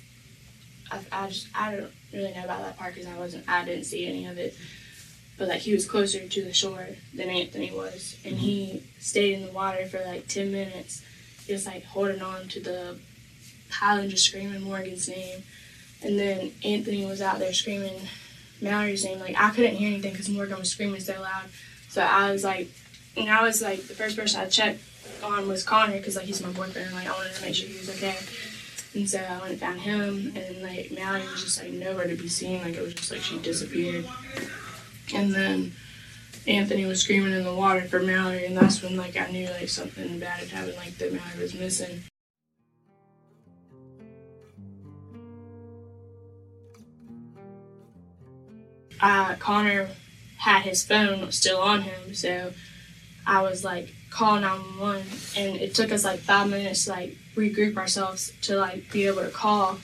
I, 0.94 1.24
I 1.24 1.28
just 1.28 1.48
I 1.56 1.76
don't 1.76 1.92
really 2.14 2.34
know 2.34 2.44
about 2.44 2.62
that 2.62 2.78
part 2.78 2.94
because 2.94 3.10
I 3.10 3.18
wasn't 3.18 3.50
I 3.50 3.66
didn't 3.66 3.86
see 3.86 4.08
any 4.08 4.26
of 4.26 4.38
it. 4.38 4.56
But 5.38 5.48
like 5.48 5.62
he 5.62 5.74
was 5.74 5.88
closer 5.88 6.28
to 6.28 6.44
the 6.44 6.54
shore 6.54 6.88
than 7.14 7.30
Anthony 7.30 7.72
was, 7.72 8.18
and 8.24 8.36
he 8.36 8.66
mm-hmm. 8.66 8.86
stayed 9.00 9.34
in 9.34 9.46
the 9.46 9.52
water 9.52 9.86
for 9.88 10.00
like 10.06 10.28
ten 10.28 10.52
minutes, 10.52 11.04
just 11.48 11.66
like 11.66 11.84
holding 11.86 12.22
on 12.22 12.48
to 12.50 12.60
the 12.60 12.98
pile 13.70 13.98
and 13.98 14.10
just 14.10 14.26
screaming 14.26 14.62
Morgan's 14.62 15.10
name. 15.10 15.44
And 16.04 16.20
then 16.20 16.52
Anthony 16.64 17.06
was 17.06 17.22
out 17.22 17.40
there 17.40 17.54
screaming 17.54 18.00
Mallory's 18.62 19.04
name. 19.04 19.20
Like 19.20 19.36
I 19.40 19.50
couldn't 19.50 19.76
hear 19.76 19.88
anything 19.88 20.12
because 20.12 20.30
Morgan 20.30 20.60
was 20.60 20.70
screaming 20.70 21.02
so 21.02 21.20
loud. 21.20 21.46
So 21.90 22.02
I 22.02 22.32
was 22.32 22.44
like, 22.44 22.70
and 23.18 23.30
I 23.30 23.44
was 23.44 23.62
like 23.62 23.88
the 23.88 23.96
first 23.96 24.16
person 24.18 24.40
I 24.40 24.48
checked 24.48 24.82
on 25.24 25.48
was 25.48 25.64
Connor 25.64 25.98
because 25.98 26.16
like 26.16 26.26
he's 26.26 26.42
my 26.44 26.52
boyfriend. 26.52 26.88
And, 26.88 26.96
like 26.96 27.08
I 27.08 27.12
wanted 27.12 27.34
to 27.34 27.42
make 27.42 27.56
sure 27.56 27.68
he 27.68 27.78
was 27.78 27.90
okay. 27.90 28.18
And 28.96 29.10
so 29.10 29.20
I 29.20 29.40
went 29.40 29.52
and 29.52 29.60
found 29.60 29.82
him, 29.82 30.34
and 30.36 30.62
like 30.62 30.92
Mallory 30.92 31.24
was 31.24 31.44
just 31.44 31.62
like 31.62 31.72
nowhere 31.72 32.08
to 32.08 32.16
be 32.16 32.28
seen. 32.28 32.62
Like 32.62 32.76
it 32.76 32.82
was 32.82 32.94
just 32.94 33.12
like 33.12 33.22
she 33.22 33.40
disappeared. 33.40 34.06
And 35.14 35.34
then 35.34 35.74
Anthony 36.46 36.86
was 36.86 37.02
screaming 37.02 37.34
in 37.34 37.44
the 37.44 37.54
water 37.54 37.82
for 37.82 38.00
Mallory, 38.00 38.46
and 38.46 38.56
that's 38.56 38.84
when 38.84 38.96
like 38.96 39.18
I 39.18 39.32
knew 39.32 39.50
like 39.50 39.70
something 39.70 40.20
bad 40.20 40.40
had 40.40 40.50
happened, 40.50 40.78
like 40.78 40.98
that 41.00 41.12
Mallory 41.12 41.42
was 41.42 41.56
missing. 41.56 42.04
Uh, 49.02 49.36
Connor 49.36 49.90
had 50.38 50.62
his 50.62 50.86
phone 50.86 51.32
still 51.32 51.60
on 51.60 51.82
him, 51.82 52.14
so 52.14 52.54
I 53.26 53.42
was 53.42 53.64
like 53.64 53.94
call 54.10 54.40
911 54.40 55.06
and 55.38 55.62
it 55.62 55.74
took 55.74 55.92
us 55.92 56.04
like 56.04 56.20
five 56.20 56.50
minutes 56.50 56.86
to 56.86 56.92
like 56.92 57.18
regroup 57.36 57.78
ourselves 57.78 58.32
to 58.44 58.56
like 58.56 58.92
be 58.92 59.08
able 59.08 59.24
to 59.24 59.30
call. 59.30 59.80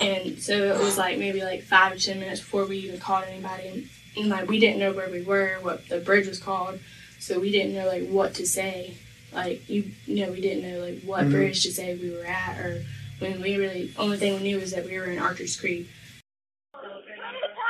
And 0.00 0.38
so 0.38 0.52
it 0.52 0.78
was 0.78 0.98
like 0.98 1.18
maybe 1.18 1.42
like 1.42 1.62
five 1.62 1.92
to 1.92 1.98
ten 1.98 2.20
minutes 2.20 2.40
before 2.40 2.66
we 2.66 2.78
even 2.78 3.00
called 3.00 3.24
anybody. 3.28 3.68
And, 3.68 3.88
and 4.16 4.28
like 4.28 4.48
we 4.48 4.58
didn't 4.58 4.78
know 4.78 4.92
where 4.92 5.10
we 5.10 5.22
were 5.22 5.58
what 5.62 5.88
the 5.88 5.98
bridge 5.98 6.26
was 6.26 6.38
called. 6.38 6.78
So 7.18 7.38
we 7.38 7.50
didn't 7.50 7.74
know 7.74 7.86
like 7.86 8.08
what 8.08 8.34
to 8.34 8.46
say. 8.46 8.96
Like 9.32 9.68
you, 9.68 9.90
you 10.06 10.26
know 10.26 10.32
we 10.32 10.40
didn't 10.40 10.70
know 10.70 10.84
like 10.84 11.02
what 11.02 11.22
mm-hmm. 11.22 11.32
bridge 11.32 11.62
to 11.62 11.72
say 11.72 11.94
we 11.96 12.10
were 12.10 12.24
at 12.24 12.58
or 12.58 12.82
when 13.18 13.40
we 13.40 13.56
really 13.56 13.92
only 13.98 14.16
thing 14.16 14.34
we 14.36 14.42
knew 14.42 14.58
was 14.58 14.72
that 14.72 14.84
we 14.84 14.98
were 14.98 15.04
in 15.04 15.18
archer's 15.18 15.58
creek. 15.58 15.88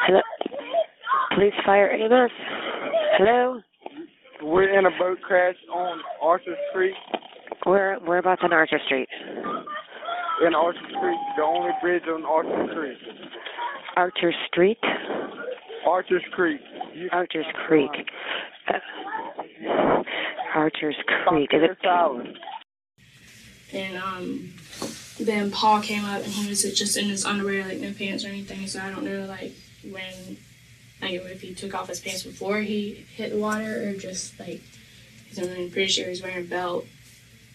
Hello? 0.07 0.21
Police 1.35 1.55
fire 1.65 1.91
ambulance 1.91 2.33
hello 3.21 3.61
we're 4.43 4.79
in 4.79 4.87
a 4.87 4.91
boat 4.99 5.21
crash 5.23 5.57
on 5.73 6.01
Archer 6.23 6.57
Street. 6.71 6.95
Where 7.65 7.99
whereabouts 8.01 8.43
on 8.43 8.53
Archer 8.53 8.81
Street? 8.87 9.09
In 10.47 10.55
Archer 10.55 10.79
Street, 10.89 11.19
the 11.37 11.43
only 11.43 11.71
bridge 11.83 12.05
on 12.09 12.25
Archer 12.25 12.73
Street. 12.73 12.99
Archer 13.97 14.33
Street. 14.49 14.79
Archer's 15.87 16.23
Creek. 16.33 16.61
Archer's 17.13 17.47
Creek. 17.67 17.91
Uh, 18.69 20.03
Archer's 20.55 20.97
Creek. 21.27 21.51
Is 21.53 21.63
it? 21.63 21.79
And 23.73 23.97
um, 23.99 24.53
then 25.19 25.51
Paul 25.51 25.81
came 25.81 26.05
up 26.05 26.23
and 26.23 26.33
he 26.33 26.49
was 26.49 26.63
just 26.63 26.97
in 26.97 27.07
his 27.07 27.25
underwear, 27.25 27.65
like 27.65 27.79
no 27.79 27.93
pants 27.93 28.25
or 28.25 28.29
anything. 28.29 28.67
So 28.67 28.81
I 28.81 28.91
don't 28.91 29.05
know, 29.05 29.27
like 29.27 29.53
when 29.85 30.37
like 31.02 31.12
if 31.12 31.40
he 31.40 31.54
took 31.54 31.75
off 31.75 31.88
his 31.88 32.00
pants 32.00 32.23
before 32.23 32.59
he 32.59 33.07
hit 33.14 33.30
the 33.30 33.38
water 33.38 33.88
or 33.88 33.95
just 33.95 34.38
like 34.38 34.62
because 35.28 35.49
I'm 35.49 35.71
pretty 35.71 35.88
sure 35.88 36.09
he's 36.09 36.23
wearing 36.23 36.45
a 36.45 36.49
belt. 36.49 36.87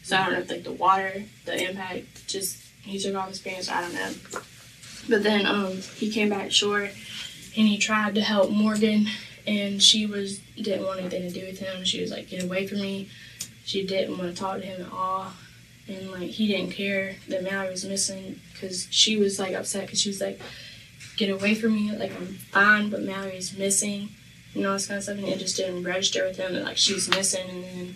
So 0.04 0.16
I 0.16 0.26
don't 0.26 0.34
know 0.34 0.40
if 0.40 0.50
like 0.50 0.64
the 0.64 0.72
water, 0.72 1.24
the 1.46 1.70
impact, 1.70 2.28
just 2.28 2.62
he 2.82 3.00
took 3.00 3.16
off 3.16 3.30
his 3.30 3.40
pants. 3.40 3.70
I 3.70 3.82
don't 3.82 3.94
know. 3.94 4.14
But 5.10 5.24
then 5.24 5.46
um 5.46 5.74
he 5.96 6.12
came 6.12 6.30
back 6.30 6.52
shore 6.52 6.82
and 6.84 7.68
he 7.68 7.78
tried 7.78 8.16
to 8.16 8.22
help 8.22 8.50
Morgan 8.52 9.08
and 9.48 9.82
she 9.82 10.06
was 10.06 10.40
didn't 10.56 10.86
want 10.86 11.00
anything 11.00 11.24
to 11.24 11.30
do 11.32 11.46
with 11.46 11.60
him. 11.60 11.84
She 11.86 12.02
was 12.02 12.12
like, 12.12 12.30
get 12.30 12.44
away 12.44 12.68
from 12.68 12.82
me. 12.82 13.10
She 13.66 13.86
didn't 13.86 14.18
want 14.18 14.36
to 14.36 14.40
talk 14.40 14.62
to 14.62 14.66
him 14.66 14.86
at 14.86 14.92
all. 14.92 15.28
And 15.88 16.12
like 16.12 16.30
he 16.30 16.48
didn't 16.48 16.72
care 16.72 17.18
that 17.28 17.44
Mallory 17.44 17.72
was 17.72 17.86
missing 17.86 18.40
because 18.54 18.88
she 18.90 19.18
was 19.18 19.40
like 19.40 19.54
upset 19.54 19.86
because 19.86 20.02
she 20.02 20.10
was 20.10 20.22
like, 20.22 20.40
get 21.18 21.30
away 21.30 21.56
from 21.56 21.74
me. 21.74 21.96
Like 21.96 22.16
I'm 22.16 22.28
fine, 22.28 22.90
but 22.90 23.04
Mallory's 23.04 23.58
missing, 23.58 24.10
and 24.54 24.66
all 24.66 24.74
this 24.74 24.88
kind 24.88 24.98
of 24.98 25.04
stuff. 25.04 25.18
And 25.18 25.28
it 25.28 25.40
just 25.40 25.58
didn't 25.58 25.84
register 25.84 26.26
with 26.26 26.38
him 26.38 26.54
that 26.54 26.64
like 26.64 26.78
she's 26.78 27.10
missing. 27.10 27.50
And 27.50 27.64
then. 27.64 27.96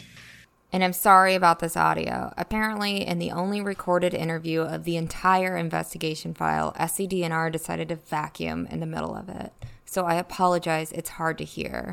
And 0.72 0.84
I'm 0.84 0.94
sorry 0.94 1.34
about 1.34 1.60
this 1.60 1.76
audio. 1.76 2.32
Apparently, 2.38 3.06
in 3.06 3.18
the 3.18 3.32
only 3.32 3.60
recorded 3.60 4.14
interview 4.14 4.62
of 4.62 4.84
the 4.84 4.98
entire 4.98 5.58
investigation 5.58 6.36
file, 6.36 6.74
SCDNR 6.74 7.52
decided 7.52 7.90
to 7.90 7.96
vacuum 7.96 8.68
in 8.70 8.80
the 8.80 8.86
middle 8.86 9.16
of 9.16 9.30
it. 9.30 9.52
So 9.86 10.06
I 10.06 10.16
apologize, 10.16 10.92
it's 10.92 11.10
hard 11.10 11.40
to 11.40 11.44
hear. 11.44 11.92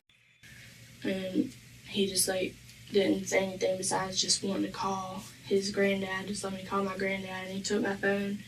And 1.03 1.53
he 1.89 2.07
just 2.07 2.29
like 2.29 2.55
didn't 2.93 3.29
say 3.29 3.47
anything 3.47 3.79
besides 3.79 4.21
just 4.21 4.45
wanting 4.45 4.65
to 4.65 4.71
call 4.71 5.23
his 5.47 5.71
granddad, 5.71 6.27
just 6.27 6.45
let 6.45 6.53
me 6.53 6.63
call 6.63 6.83
my 6.83 6.97
granddad, 6.99 7.47
and 7.47 7.57
he 7.57 7.63
took 7.63 7.83
my 7.83 7.95
phone 7.95 8.41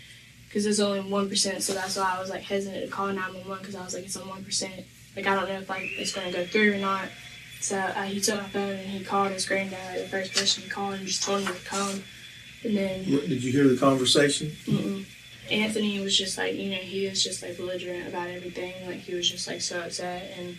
because 0.48 0.66
it's 0.66 0.80
only 0.80 1.00
one 1.00 1.28
percent. 1.28 1.62
So 1.62 1.74
that's 1.74 1.96
why 1.96 2.14
I 2.16 2.20
was 2.20 2.30
like 2.30 2.42
hesitant 2.42 2.84
to 2.84 2.90
call 2.90 3.06
nine 3.08 3.34
one 3.34 3.48
one 3.48 3.58
because 3.58 3.76
I 3.76 3.84
was 3.84 3.94
like 3.94 4.04
it's 4.04 4.16
on 4.16 4.28
one 4.28 4.44
percent. 4.44 4.84
Like 5.14 5.26
I 5.26 5.34
don't 5.34 5.48
know 5.48 5.58
if 5.58 5.68
like 5.68 5.90
it's 5.96 6.12
gonna 6.12 6.32
go 6.32 6.44
through 6.46 6.74
or 6.74 6.78
not. 6.78 7.08
So 7.60 7.76
uh, 7.78 8.02
he 8.04 8.20
took 8.20 8.40
my 8.40 8.48
phone 8.48 8.70
and 8.70 8.88
he 8.88 9.04
called 9.04 9.32
his 9.32 9.46
granddad, 9.46 10.04
the 10.04 10.08
first 10.08 10.32
person 10.34 10.62
he 10.62 10.70
called, 10.70 10.94
and 10.94 11.06
just 11.06 11.22
told 11.22 11.42
him 11.42 11.54
to 11.54 11.64
come. 11.64 12.02
And 12.64 12.76
then 12.76 13.04
did 13.04 13.42
you 13.42 13.52
hear 13.52 13.68
the 13.68 13.76
conversation? 13.76 14.48
Mm-mm. 14.64 15.04
Anthony 15.50 16.00
was 16.00 16.16
just 16.16 16.38
like 16.38 16.54
you 16.54 16.70
know 16.70 16.76
he 16.76 17.08
was 17.08 17.22
just 17.22 17.42
like 17.42 17.56
belligerent 17.56 18.08
about 18.08 18.28
everything. 18.28 18.74
Like 18.86 19.00
he 19.00 19.14
was 19.14 19.28
just 19.28 19.46
like 19.46 19.60
so 19.60 19.80
upset 19.80 20.32
and. 20.38 20.56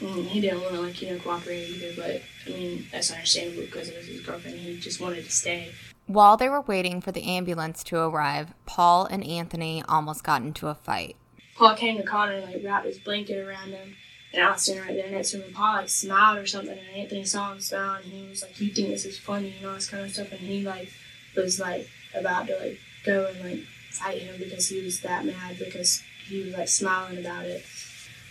Mm, 0.00 0.26
he 0.26 0.40
didn't 0.40 0.60
want 0.60 0.74
to 0.74 0.80
like 0.80 1.02
you 1.02 1.10
know 1.10 1.18
cooperate 1.18 1.70
either, 1.70 1.92
but 1.96 2.22
I 2.46 2.56
mean 2.56 2.86
that's 2.92 3.10
understandable 3.10 3.64
because 3.64 3.88
it 3.88 3.96
was 3.96 4.06
his 4.06 4.20
girlfriend. 4.20 4.56
He 4.56 4.78
just 4.78 5.00
wanted 5.00 5.24
to 5.24 5.30
stay. 5.32 5.72
While 6.08 6.38
they 6.38 6.48
were 6.48 6.62
waiting 6.62 7.02
for 7.02 7.12
the 7.12 7.22
ambulance 7.22 7.84
to 7.84 7.98
arrive, 7.98 8.54
Paul 8.64 9.04
and 9.04 9.22
Anthony 9.22 9.82
almost 9.86 10.24
got 10.24 10.40
into 10.40 10.68
a 10.68 10.74
fight. 10.74 11.16
Paul 11.54 11.76
came 11.76 11.98
to 11.98 12.02
Connor 12.02 12.32
and 12.32 12.46
like 12.46 12.64
wrapped 12.64 12.86
his 12.86 12.98
blanket 12.98 13.46
around 13.46 13.72
him. 13.72 13.94
And 14.32 14.42
I 14.42 14.52
was 14.52 14.62
standing 14.62 14.86
right 14.86 14.94
there 14.94 15.10
next 15.10 15.32
to 15.32 15.36
him, 15.36 15.44
and 15.44 15.54
Paul 15.54 15.76
like 15.76 15.90
smiled 15.90 16.38
or 16.38 16.46
something, 16.46 16.78
and 16.78 16.96
Anthony 16.96 17.24
saw 17.24 17.52
him 17.52 17.60
smile, 17.60 17.96
and 18.02 18.04
he 18.06 18.26
was 18.26 18.40
like, 18.40 18.58
"You 18.58 18.70
think 18.70 18.88
this 18.88 19.04
is 19.04 19.18
funny?" 19.18 19.54
and 19.58 19.66
all 19.66 19.74
this 19.74 19.88
kind 19.88 20.02
of 20.02 20.10
stuff. 20.10 20.32
And 20.32 20.40
he 20.40 20.62
like 20.62 20.90
was 21.36 21.60
like 21.60 21.86
about 22.14 22.46
to 22.46 22.56
like 22.56 22.78
go 23.04 23.26
and 23.26 23.44
like 23.44 23.64
fight 23.90 24.22
him 24.22 24.36
because 24.38 24.66
he 24.68 24.82
was 24.82 25.02
that 25.02 25.26
mad 25.26 25.58
because 25.58 26.02
he 26.26 26.44
was 26.44 26.54
like 26.54 26.68
smiling 26.68 27.18
about 27.18 27.44
it. 27.44 27.64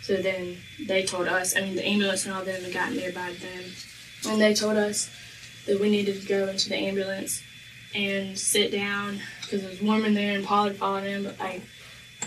So 0.02 0.18
then 0.18 0.58
they 0.88 1.04
told 1.04 1.28
us, 1.28 1.56
I 1.56 1.62
mean, 1.62 1.76
the 1.76 1.86
ambulance 1.86 2.26
and 2.26 2.34
all 2.34 2.44
them 2.44 2.64
had 2.64 2.74
gotten 2.74 2.96
there 2.96 3.12
by 3.12 3.34
then, 3.40 3.66
and 4.28 4.42
they 4.42 4.56
told 4.56 4.78
us 4.78 5.12
that 5.68 5.80
we 5.80 5.92
needed 5.92 6.22
to 6.22 6.28
go 6.28 6.48
into 6.48 6.70
the 6.70 6.76
ambulance 6.76 7.44
and 7.96 8.38
sit 8.38 8.72
down 8.72 9.20
because 9.42 9.64
it 9.64 9.70
was 9.70 9.82
warm 9.82 10.06
in 10.06 10.14
there 10.14 10.36
and 10.36 10.46
Paul 10.46 10.66
had 10.66 10.76
fallen 10.76 11.06
in, 11.06 11.24
but 11.24 11.40
like 11.40 11.62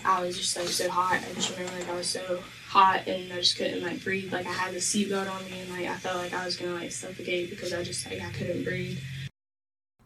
I 0.05 0.23
was 0.23 0.39
just 0.39 0.57
like 0.57 0.69
so 0.69 0.89
hot. 0.91 1.21
I 1.29 1.35
just 1.35 1.57
remember 1.57 1.79
like 1.79 1.89
I 1.89 1.95
was 1.95 2.09
so 2.09 2.43
hot 2.67 3.07
and 3.07 3.33
I 3.33 3.37
just 3.37 3.57
couldn't 3.57 3.83
like 3.83 4.03
breathe. 4.03 4.33
Like 4.33 4.47
I 4.47 4.53
had 4.53 4.75
the 4.75 4.79
seatbelt 4.79 5.31
on 5.31 5.45
me 5.51 5.61
and 5.61 5.71
like 5.71 5.87
I 5.87 5.97
felt 5.97 6.17
like 6.17 6.33
I 6.33 6.45
was 6.45 6.57
gonna 6.57 6.75
like 6.75 6.93
suffocate 6.93 7.51
because 7.51 7.73
I 7.73 7.83
just 7.83 8.07
like 8.07 8.21
I 8.21 8.31
couldn't 8.33 8.65
breathe. 8.65 8.99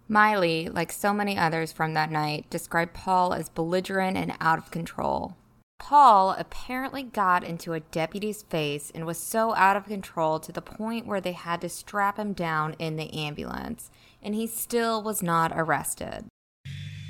Miley, 0.08 0.68
like 0.68 0.92
so 0.92 1.14
many 1.14 1.38
others 1.38 1.73
from 1.73 1.94
that 1.94 2.11
night, 2.11 2.49
described 2.50 2.92
Paul 2.92 3.32
as 3.32 3.49
belligerent 3.49 4.16
and 4.16 4.34
out 4.38 4.58
of 4.58 4.70
control. 4.70 5.37
Paul 5.78 6.34
apparently 6.38 7.02
got 7.02 7.42
into 7.42 7.73
a 7.73 7.80
deputy's 7.80 8.42
face 8.42 8.92
and 8.94 9.06
was 9.06 9.18
so 9.18 9.54
out 9.54 9.76
of 9.76 9.87
control 9.87 10.38
to 10.40 10.52
the 10.52 10.62
point 10.62 11.06
where 11.06 11.20
they 11.20 11.32
had 11.32 11.61
to 11.62 11.68
strap 11.68 12.18
him 12.18 12.32
down 12.32 12.75
in 12.78 12.96
the 12.96 13.12
ambulance 13.12 13.90
and 14.24 14.34
he 14.34 14.46
still 14.46 15.02
was 15.02 15.22
not 15.22 15.52
arrested. 15.54 16.24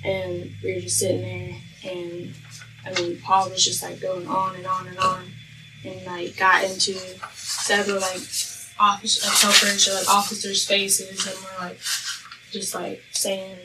And 0.04 0.50
we 0.62 0.74
were 0.74 0.80
just 0.80 0.98
sitting 0.98 1.22
there, 1.22 1.92
and 1.92 2.34
I 2.84 3.00
mean, 3.00 3.18
Paul 3.22 3.48
was 3.48 3.64
just 3.64 3.82
like 3.82 4.00
going 4.00 4.26
on 4.26 4.56
and 4.56 4.66
on 4.66 4.86
and 4.88 4.98
on, 4.98 5.24
and 5.84 6.04
like 6.04 6.36
got 6.36 6.64
into 6.64 6.94
several 7.32 8.00
like 8.00 8.20
officer, 8.78 9.26
like 9.26 9.38
helpers 9.38 9.88
or 9.88 9.94
like 9.94 10.10
officers' 10.10 10.66
faces, 10.66 11.26
and 11.26 11.36
we're 11.42 11.66
like 11.66 11.78
just 12.50 12.74
like 12.74 13.02
saying 13.12 13.56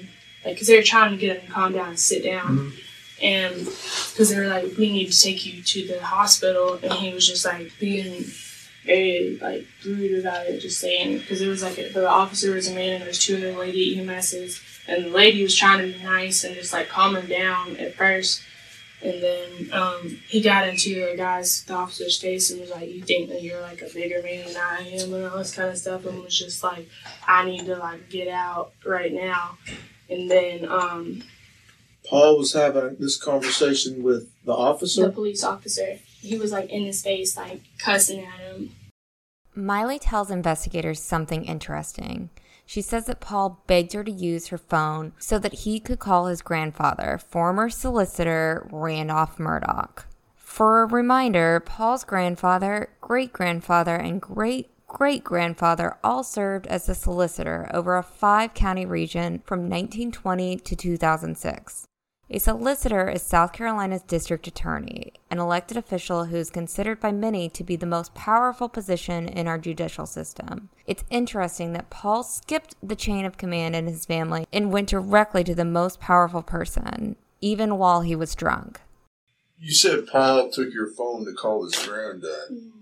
like 0.46 0.56
because 0.56 0.68
they 0.68 0.78
were 0.78 0.84
trying 0.84 1.12
to 1.12 1.18
get 1.18 1.38
him 1.38 1.48
to 1.48 1.52
calm 1.52 1.74
down 1.74 1.90
and 1.90 2.00
sit 2.00 2.24
down, 2.24 2.58
mm-hmm. 2.58 2.78
and 3.22 3.56
because 3.56 4.30
they 4.30 4.40
were 4.40 4.48
like 4.48 4.78
we 4.78 4.94
need 4.94 5.12
to 5.12 5.22
take 5.22 5.46
you 5.46 5.62
to 5.62 5.88
the 5.88 6.02
hospital, 6.02 6.80
and 6.82 6.94
he 6.94 7.14
was 7.14 7.28
just 7.28 7.44
like 7.44 7.74
being 7.80 8.24
very 8.86 9.38
like 9.42 9.68
rude 9.86 10.20
about 10.20 10.48
it, 10.48 10.60
just 10.60 10.80
saying 10.80 11.20
because 11.20 11.42
it 11.42 11.48
was 11.48 11.62
like 11.62 11.76
the 11.76 12.08
officer 12.08 12.52
was 12.52 12.68
a 12.68 12.74
man 12.74 12.94
and 12.94 13.02
there 13.02 13.08
was 13.08 13.20
two 13.20 13.38
other 13.38 13.54
lady 13.54 13.98
EMSs, 13.98 14.62
and 14.88 15.06
the 15.06 15.10
lady 15.10 15.44
was 15.44 15.56
trying 15.56 15.80
to 15.80 15.98
be 15.98 16.04
nice 16.04 16.44
and 16.44 16.56
just 16.56 16.74
like 16.74 16.90
calm 16.90 17.16
him 17.16 17.28
down 17.28 17.78
at 17.78 17.96
first. 17.96 18.44
And 19.02 19.24
then 19.24 19.70
um, 19.72 20.20
he 20.28 20.42
got 20.42 20.68
into 20.68 21.10
the 21.10 21.16
guy's, 21.16 21.64
the 21.64 21.74
officer's 21.74 22.20
face 22.20 22.52
and 22.52 22.60
was 22.60 22.70
like, 22.70 22.90
"You 22.90 23.02
think 23.02 23.30
that 23.30 23.42
you're 23.42 23.62
like 23.62 23.82
a 23.82 23.88
bigger 23.94 24.22
man 24.22 24.46
than 24.46 24.58
I 24.58 24.90
am," 24.92 25.14
and 25.14 25.26
all 25.26 25.38
this 25.38 25.56
kind 25.56 25.70
of 25.70 25.78
stuff. 25.78 26.06
And 26.06 26.22
was 26.22 26.38
just 26.38 26.64
like, 26.64 26.90
"I 27.26 27.46
need 27.46 27.66
to 27.68 27.78
like 27.78 28.10
get 28.10 28.28
out 28.28 28.74
right 28.86 29.14
now." 29.14 29.58
And 30.10 30.30
then 30.30 30.68
um, 30.68 31.24
Paul 32.06 32.40
was 32.40 32.54
having 32.54 32.98
this 33.00 33.18
conversation 33.18 34.04
with 34.04 34.30
the 34.44 34.54
officer. 34.54 35.06
the 35.06 35.12
police 35.12 35.44
officer, 35.44 36.00
he 36.22 36.38
was 36.38 36.52
like 36.52 36.70
in 36.70 36.84
his 36.84 37.02
face, 37.02 37.36
like 37.38 37.62
cussing 37.78 38.26
at 38.26 38.40
him. 38.40 38.76
Miley 39.56 40.00
tells 40.00 40.32
investigators 40.32 41.02
something 41.02 41.46
interesting. 41.46 42.30
She 42.66 42.82
says 42.82 43.06
that 43.08 43.20
Paul 43.20 43.64
begged 43.66 43.94
her 43.94 44.04
to 44.04 44.12
use 44.12 44.48
her 44.48 44.58
phone 44.58 45.14
so 45.18 45.40
that 45.40 45.66
he 45.66 45.80
could 45.80 46.00
call 46.00 46.28
his 46.28 46.42
grandfather, 46.42 47.18
former 47.18 47.70
solicitor 47.70 48.68
Randolph 48.72 49.38
Murdaugh. 49.38 50.04
For 50.36 50.84
a 50.84 50.86
reminder, 50.86 51.60
Paul's 51.60 52.04
grandfather, 52.04 52.90
great 53.02 53.34
grandfather, 53.34 53.96
and 53.96 54.22
great 54.22 54.70
great 54.90 55.24
grandfather 55.24 55.98
all 56.04 56.24
served 56.24 56.68
as 56.68 56.90
a 56.90 56.96
solicitor 56.96 57.70
over 57.74 57.96
a 57.96 58.04
five 58.04 58.54
county 58.54 58.86
region 58.86 59.40
from 59.46 59.70
1920 59.70 60.58
to 60.58 60.76
2006. 60.76 61.86
A 62.32 62.38
solicitor 62.38 63.10
is 63.10 63.24
South 63.24 63.54
Carolina's 63.54 64.04
district 64.04 64.46
attorney, 64.46 65.14
an 65.32 65.40
elected 65.40 65.78
official 65.78 66.26
who 66.26 66.36
is 66.36 66.52
considered 66.52 67.00
by 67.00 67.12
many 67.12 67.50
to 67.50 67.64
be 67.64 67.76
the 67.76 67.88
most 67.88 68.14
powerful 68.14 68.70
position 68.70 69.28
in 69.28 69.48
our 69.48 69.58
judicial 69.58 70.06
system. 70.06 70.70
It's 70.86 71.04
interesting 71.10 71.74
that 71.74 71.90
Paul 71.90 72.22
skipped 72.22 72.76
the 72.84 72.96
chain 72.96 73.26
of 73.26 73.40
command 73.40 73.76
in 73.76 73.88
his 73.88 74.06
family 74.06 74.46
and 74.54 74.72
went 74.72 74.90
directly 74.90 75.44
to 75.44 75.56
the 75.56 75.66
most 75.66 76.00
powerful 76.00 76.44
person, 76.44 77.16
even 77.42 77.80
while 77.80 78.02
he 78.02 78.16
was 78.16 78.36
drunk. 78.36 78.80
You 79.58 79.74
said 79.74 80.06
Paul 80.06 80.52
took 80.52 80.72
your 80.72 80.92
phone 80.92 81.26
to 81.26 81.34
call 81.34 81.64
his 81.64 81.84
granddad. 81.84 82.52
Mm-hmm. 82.52 82.79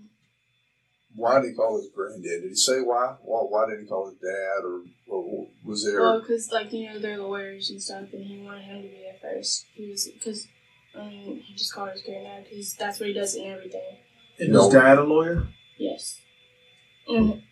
Why 1.18 1.40
did 1.40 1.50
he 1.50 1.54
call 1.54 1.76
his 1.76 1.88
granddad? 1.94 2.22
Did 2.42 2.48
he 2.48 2.54
say 2.54 2.80
why? 2.80 3.16
Why, 3.22 3.40
why 3.40 3.66
did 3.68 3.80
he 3.80 3.86
call 3.86 4.06
his 4.08 4.18
dad? 4.18 4.64
Or, 4.64 4.82
or 5.08 5.46
was 5.64 5.84
there? 5.84 6.00
Well, 6.00 6.20
because 6.20 6.50
like 6.52 6.72
you 6.72 6.86
know 6.88 6.98
they're 6.98 7.18
lawyers 7.18 7.70
and 7.70 7.82
stuff, 7.82 8.12
and 8.12 8.24
he 8.24 8.38
wanted 8.38 8.62
him 8.62 8.82
to 8.82 8.88
be 8.88 9.02
there 9.02 9.18
first. 9.34 9.66
He 9.74 9.90
was 9.90 10.08
because 10.08 10.46
I 10.94 11.00
um, 11.00 11.08
mean 11.10 11.42
he 11.44 11.54
just 11.54 11.74
called 11.74 11.90
his 11.90 12.02
granddad 12.02 12.44
because 12.48 12.74
that's 12.74 13.00
what 13.00 13.08
he 13.08 13.12
does 13.12 13.34
in 13.34 13.46
everything. 13.46 13.96
And 14.38 14.52
No. 14.52 14.64
his 14.64 14.74
dad 14.74 14.98
a 14.98 15.02
lawyer? 15.02 15.48
Yes. 15.76 16.20
And 17.08 17.42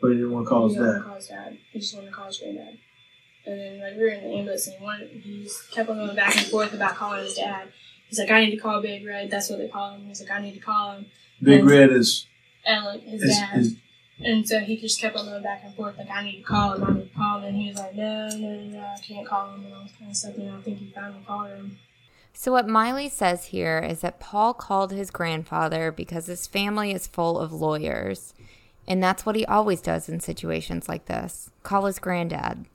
But 0.00 0.08
he 0.08 0.14
didn't 0.14 0.32
want 0.32 0.46
to 0.46 0.48
call 0.50 0.68
his 0.68 0.76
he 0.76 0.78
didn't 0.80 0.94
dad. 0.94 1.04
call 1.04 1.16
his 1.16 1.26
dad. 1.26 1.58
He 1.72 1.80
just 1.80 1.94
wanted 1.94 2.10
to 2.10 2.12
call 2.14 2.26
his 2.26 2.38
granddad. 2.38 2.78
And 3.44 3.58
then 3.60 3.80
like 3.80 3.96
we 3.96 4.02
were 4.02 4.08
in 4.08 4.22
the 4.22 4.36
ambulance 4.36 4.66
and 4.68 4.76
he 4.76 4.84
wanted 4.84 5.08
he 5.10 5.42
just 5.42 5.70
kept 5.72 5.90
on 5.90 5.96
going 5.96 6.14
back 6.14 6.36
and 6.36 6.46
forth 6.46 6.72
about 6.72 6.94
calling 6.94 7.24
his 7.24 7.34
dad. 7.34 7.68
He's 8.08 8.18
like, 8.18 8.30
I 8.30 8.44
need 8.44 8.50
to 8.52 8.60
call 8.60 8.80
Big 8.82 9.06
Red. 9.06 9.30
That's 9.30 9.48
what 9.48 9.58
they 9.58 9.68
call 9.68 9.94
him. 9.94 10.06
He's 10.06 10.20
like, 10.20 10.30
I 10.30 10.42
need 10.42 10.54
to 10.54 10.60
call 10.60 10.92
him. 10.92 11.06
Big 11.42 11.64
Red 11.64 11.90
is, 11.90 12.26
Alec, 12.66 13.02
his 13.02 13.22
is, 13.22 13.36
dad. 13.36 13.58
is 13.58 13.76
And 14.20 14.48
so 14.48 14.60
he 14.60 14.76
just 14.76 15.00
kept 15.00 15.16
on 15.16 15.26
going 15.26 15.42
back 15.42 15.62
and 15.64 15.74
forth, 15.74 15.98
like, 15.98 16.10
I 16.10 16.22
need 16.22 16.38
to 16.38 16.42
call 16.42 16.74
him, 16.74 16.84
I 16.84 16.92
need 16.92 17.12
to 17.12 17.16
call 17.16 17.38
him. 17.38 17.44
And 17.44 17.56
he 17.56 17.68
was 17.68 17.78
like, 17.78 17.94
no, 17.94 18.28
no, 18.28 18.60
no, 18.60 18.80
I 18.80 18.96
can't 19.00 19.26
call 19.26 19.54
him. 19.54 19.64
And 19.64 19.74
all 19.74 19.82
this 19.82 19.92
kind 19.98 20.10
of 20.10 20.16
stuff. 20.16 20.36
And 20.36 20.50
I 20.50 20.60
think 20.60 20.78
he 20.78 20.92
finally 20.94 21.22
called 21.26 21.48
him. 21.48 21.78
So, 22.34 22.52
what 22.52 22.68
Miley 22.68 23.08
says 23.08 23.46
here 23.46 23.78
is 23.78 24.00
that 24.00 24.20
Paul 24.20 24.54
called 24.54 24.90
his 24.92 25.10
grandfather 25.10 25.92
because 25.92 26.26
his 26.26 26.46
family 26.46 26.92
is 26.92 27.06
full 27.06 27.38
of 27.38 27.52
lawyers. 27.52 28.34
And 28.88 29.02
that's 29.02 29.24
what 29.24 29.36
he 29.36 29.44
always 29.46 29.80
does 29.80 30.08
in 30.08 30.20
situations 30.20 30.88
like 30.88 31.06
this 31.06 31.50
call 31.62 31.86
his 31.86 31.98
granddad. 31.98 32.66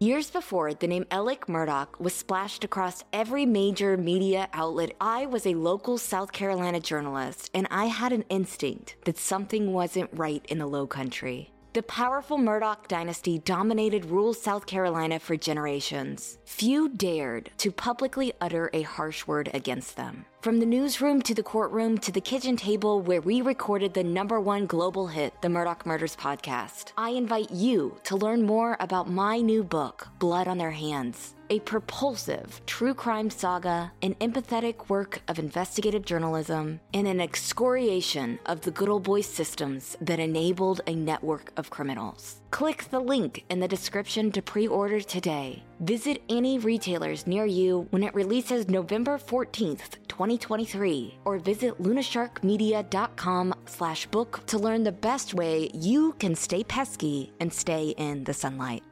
Years 0.00 0.28
before 0.28 0.74
the 0.74 0.88
name 0.88 1.06
Alec 1.12 1.46
Murdaugh 1.46 2.00
was 2.00 2.12
splashed 2.14 2.64
across 2.64 3.04
every 3.12 3.46
major 3.46 3.96
media 3.96 4.48
outlet, 4.52 4.92
I 5.00 5.26
was 5.26 5.46
a 5.46 5.54
local 5.54 5.98
South 5.98 6.32
Carolina 6.32 6.80
journalist 6.80 7.48
and 7.54 7.68
I 7.70 7.84
had 7.84 8.12
an 8.12 8.24
instinct 8.28 8.96
that 9.04 9.16
something 9.16 9.72
wasn't 9.72 10.10
right 10.12 10.44
in 10.48 10.58
the 10.58 10.66
low 10.66 10.88
country. 10.88 11.53
The 11.74 11.82
powerful 11.82 12.38
Murdaugh 12.38 12.86
dynasty 12.86 13.40
dominated 13.40 14.04
rural 14.04 14.32
South 14.32 14.64
Carolina 14.64 15.18
for 15.18 15.36
generations. 15.36 16.38
Few 16.44 16.88
dared 16.88 17.50
to 17.58 17.72
publicly 17.72 18.32
utter 18.40 18.70
a 18.72 18.82
harsh 18.82 19.26
word 19.26 19.50
against 19.52 19.96
them. 19.96 20.24
From 20.40 20.60
the 20.60 20.66
newsroom 20.66 21.20
to 21.22 21.34
the 21.34 21.42
courtroom 21.42 21.98
to 21.98 22.12
the 22.12 22.20
kitchen 22.20 22.56
table 22.56 23.00
where 23.00 23.20
we 23.20 23.40
recorded 23.40 23.92
the 23.92 24.04
number 24.04 24.38
one 24.38 24.66
global 24.66 25.08
hit, 25.08 25.34
the 25.42 25.48
Murdaugh 25.48 25.84
Murders 25.84 26.14
podcast, 26.14 26.92
I 26.96 27.10
invite 27.10 27.50
you 27.50 27.96
to 28.04 28.14
learn 28.14 28.46
more 28.46 28.76
about 28.78 29.10
my 29.10 29.40
new 29.40 29.64
book, 29.64 30.06
Blood 30.20 30.46
on 30.46 30.58
Their 30.58 30.70
Hands. 30.70 31.34
A 31.50 31.60
propulsive 31.60 32.62
true 32.64 32.94
crime 32.94 33.28
saga, 33.28 33.92
an 34.00 34.14
empathetic 34.14 34.88
work 34.88 35.20
of 35.28 35.38
investigative 35.38 36.04
journalism, 36.04 36.80
and 36.94 37.06
an 37.06 37.20
excoriation 37.20 38.38
of 38.46 38.62
the 38.62 38.70
good 38.70 38.88
old 38.88 39.02
boy 39.02 39.20
systems 39.20 39.94
that 40.00 40.18
enabled 40.18 40.80
a 40.86 40.94
network 40.94 41.52
of 41.58 41.68
criminals. 41.68 42.40
Click 42.50 42.84
the 42.90 43.00
link 43.00 43.44
in 43.50 43.60
the 43.60 43.68
description 43.68 44.32
to 44.32 44.40
pre-order 44.40 45.00
today. 45.00 45.62
Visit 45.80 46.22
any 46.30 46.58
retailers 46.58 47.26
near 47.26 47.44
you 47.44 47.88
when 47.90 48.04
it 48.04 48.14
releases 48.14 48.68
November 48.68 49.18
14th, 49.18 49.98
2023, 50.08 51.18
or 51.26 51.38
visit 51.38 51.78
lunasharkmedia.com 51.82 53.54
slash 53.66 54.06
book 54.06 54.40
to 54.46 54.58
learn 54.58 54.82
the 54.82 54.92
best 54.92 55.34
way 55.34 55.68
you 55.74 56.14
can 56.14 56.34
stay 56.34 56.64
pesky 56.64 57.32
and 57.38 57.52
stay 57.52 57.88
in 57.98 58.24
the 58.24 58.32
sunlight. 58.32 58.82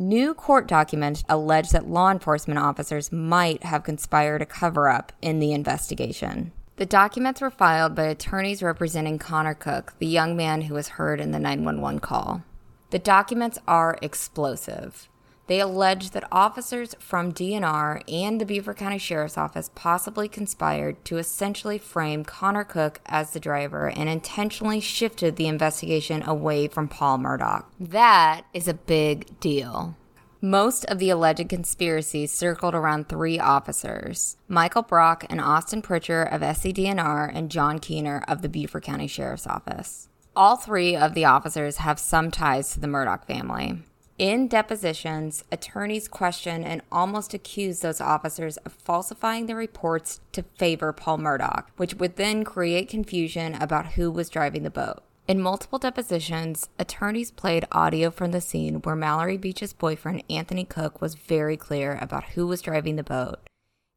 New 0.00 0.32
court 0.32 0.66
documents 0.66 1.22
allege 1.28 1.68
that 1.72 1.86
law 1.86 2.10
enforcement 2.10 2.58
officers 2.58 3.12
might 3.12 3.62
have 3.64 3.84
conspired 3.84 4.40
a 4.40 4.46
cover 4.46 4.88
up 4.88 5.12
in 5.20 5.40
the 5.40 5.52
investigation. 5.52 6.52
The 6.76 6.86
documents 6.86 7.42
were 7.42 7.50
filed 7.50 7.94
by 7.94 8.04
attorneys 8.04 8.62
representing 8.62 9.18
Connor 9.18 9.52
Cook, 9.52 9.92
the 9.98 10.06
young 10.06 10.38
man 10.38 10.62
who 10.62 10.72
was 10.72 10.88
heard 10.88 11.20
in 11.20 11.32
the 11.32 11.38
911 11.38 12.00
call. 12.00 12.42
The 12.88 12.98
documents 12.98 13.58
are 13.68 13.98
explosive. 14.00 15.10
They 15.50 15.58
allege 15.58 16.10
that 16.10 16.28
officers 16.30 16.94
from 17.00 17.32
DNR 17.32 18.04
and 18.08 18.40
the 18.40 18.46
Beaufort 18.46 18.76
County 18.76 18.98
Sheriff's 18.98 19.36
Office 19.36 19.68
possibly 19.74 20.28
conspired 20.28 21.04
to 21.06 21.18
essentially 21.18 21.76
frame 21.76 22.24
Connor 22.24 22.62
Cook 22.62 23.00
as 23.06 23.32
the 23.32 23.40
driver 23.40 23.90
and 23.90 24.08
intentionally 24.08 24.78
shifted 24.78 25.34
the 25.34 25.48
investigation 25.48 26.22
away 26.22 26.68
from 26.68 26.86
Paul 26.86 27.18
Murdaugh. 27.18 27.64
That 27.80 28.42
is 28.54 28.68
a 28.68 28.74
big 28.74 29.40
deal. 29.40 29.96
Most 30.40 30.84
of 30.84 31.00
the 31.00 31.10
alleged 31.10 31.48
conspiracies 31.48 32.30
circled 32.30 32.76
around 32.76 33.08
three 33.08 33.40
officers 33.40 34.36
Michael 34.46 34.82
Brock 34.82 35.24
and 35.28 35.40
Austin 35.40 35.82
Pritchard 35.82 36.28
of 36.28 36.42
SCDNR 36.42 37.28
and 37.34 37.50
John 37.50 37.80
Keener 37.80 38.22
of 38.28 38.42
the 38.42 38.48
Beaufort 38.48 38.84
County 38.84 39.08
Sheriff's 39.08 39.48
Office. 39.48 40.08
All 40.36 40.54
three 40.54 40.94
of 40.94 41.14
the 41.14 41.24
officers 41.24 41.78
have 41.78 41.98
some 41.98 42.30
ties 42.30 42.72
to 42.72 42.78
the 42.78 42.86
Murdaugh 42.86 43.26
family. 43.26 43.82
In 44.20 44.48
depositions, 44.48 45.44
attorneys 45.50 46.06
question 46.06 46.62
and 46.62 46.82
almost 46.92 47.32
accuse 47.32 47.80
those 47.80 48.02
officers 48.02 48.58
of 48.58 48.74
falsifying 48.74 49.46
the 49.46 49.56
reports 49.56 50.20
to 50.32 50.42
favor 50.58 50.92
Paul 50.92 51.16
Murdaugh, 51.16 51.64
which 51.78 51.94
would 51.94 52.16
then 52.16 52.44
create 52.44 52.90
confusion 52.90 53.54
about 53.54 53.92
who 53.92 54.10
was 54.10 54.28
driving 54.28 54.62
the 54.62 54.68
boat. 54.68 55.02
In 55.26 55.40
multiple 55.40 55.78
depositions, 55.78 56.68
attorneys 56.78 57.30
played 57.30 57.64
audio 57.72 58.10
from 58.10 58.32
the 58.32 58.42
scene 58.42 58.82
where 58.82 58.94
Mallory 58.94 59.38
Beach's 59.38 59.72
boyfriend, 59.72 60.22
Anthony 60.28 60.66
Cook, 60.66 61.00
was 61.00 61.14
very 61.14 61.56
clear 61.56 61.98
about 61.98 62.32
who 62.34 62.46
was 62.46 62.60
driving 62.60 62.96
the 62.96 63.02
boat. 63.02 63.38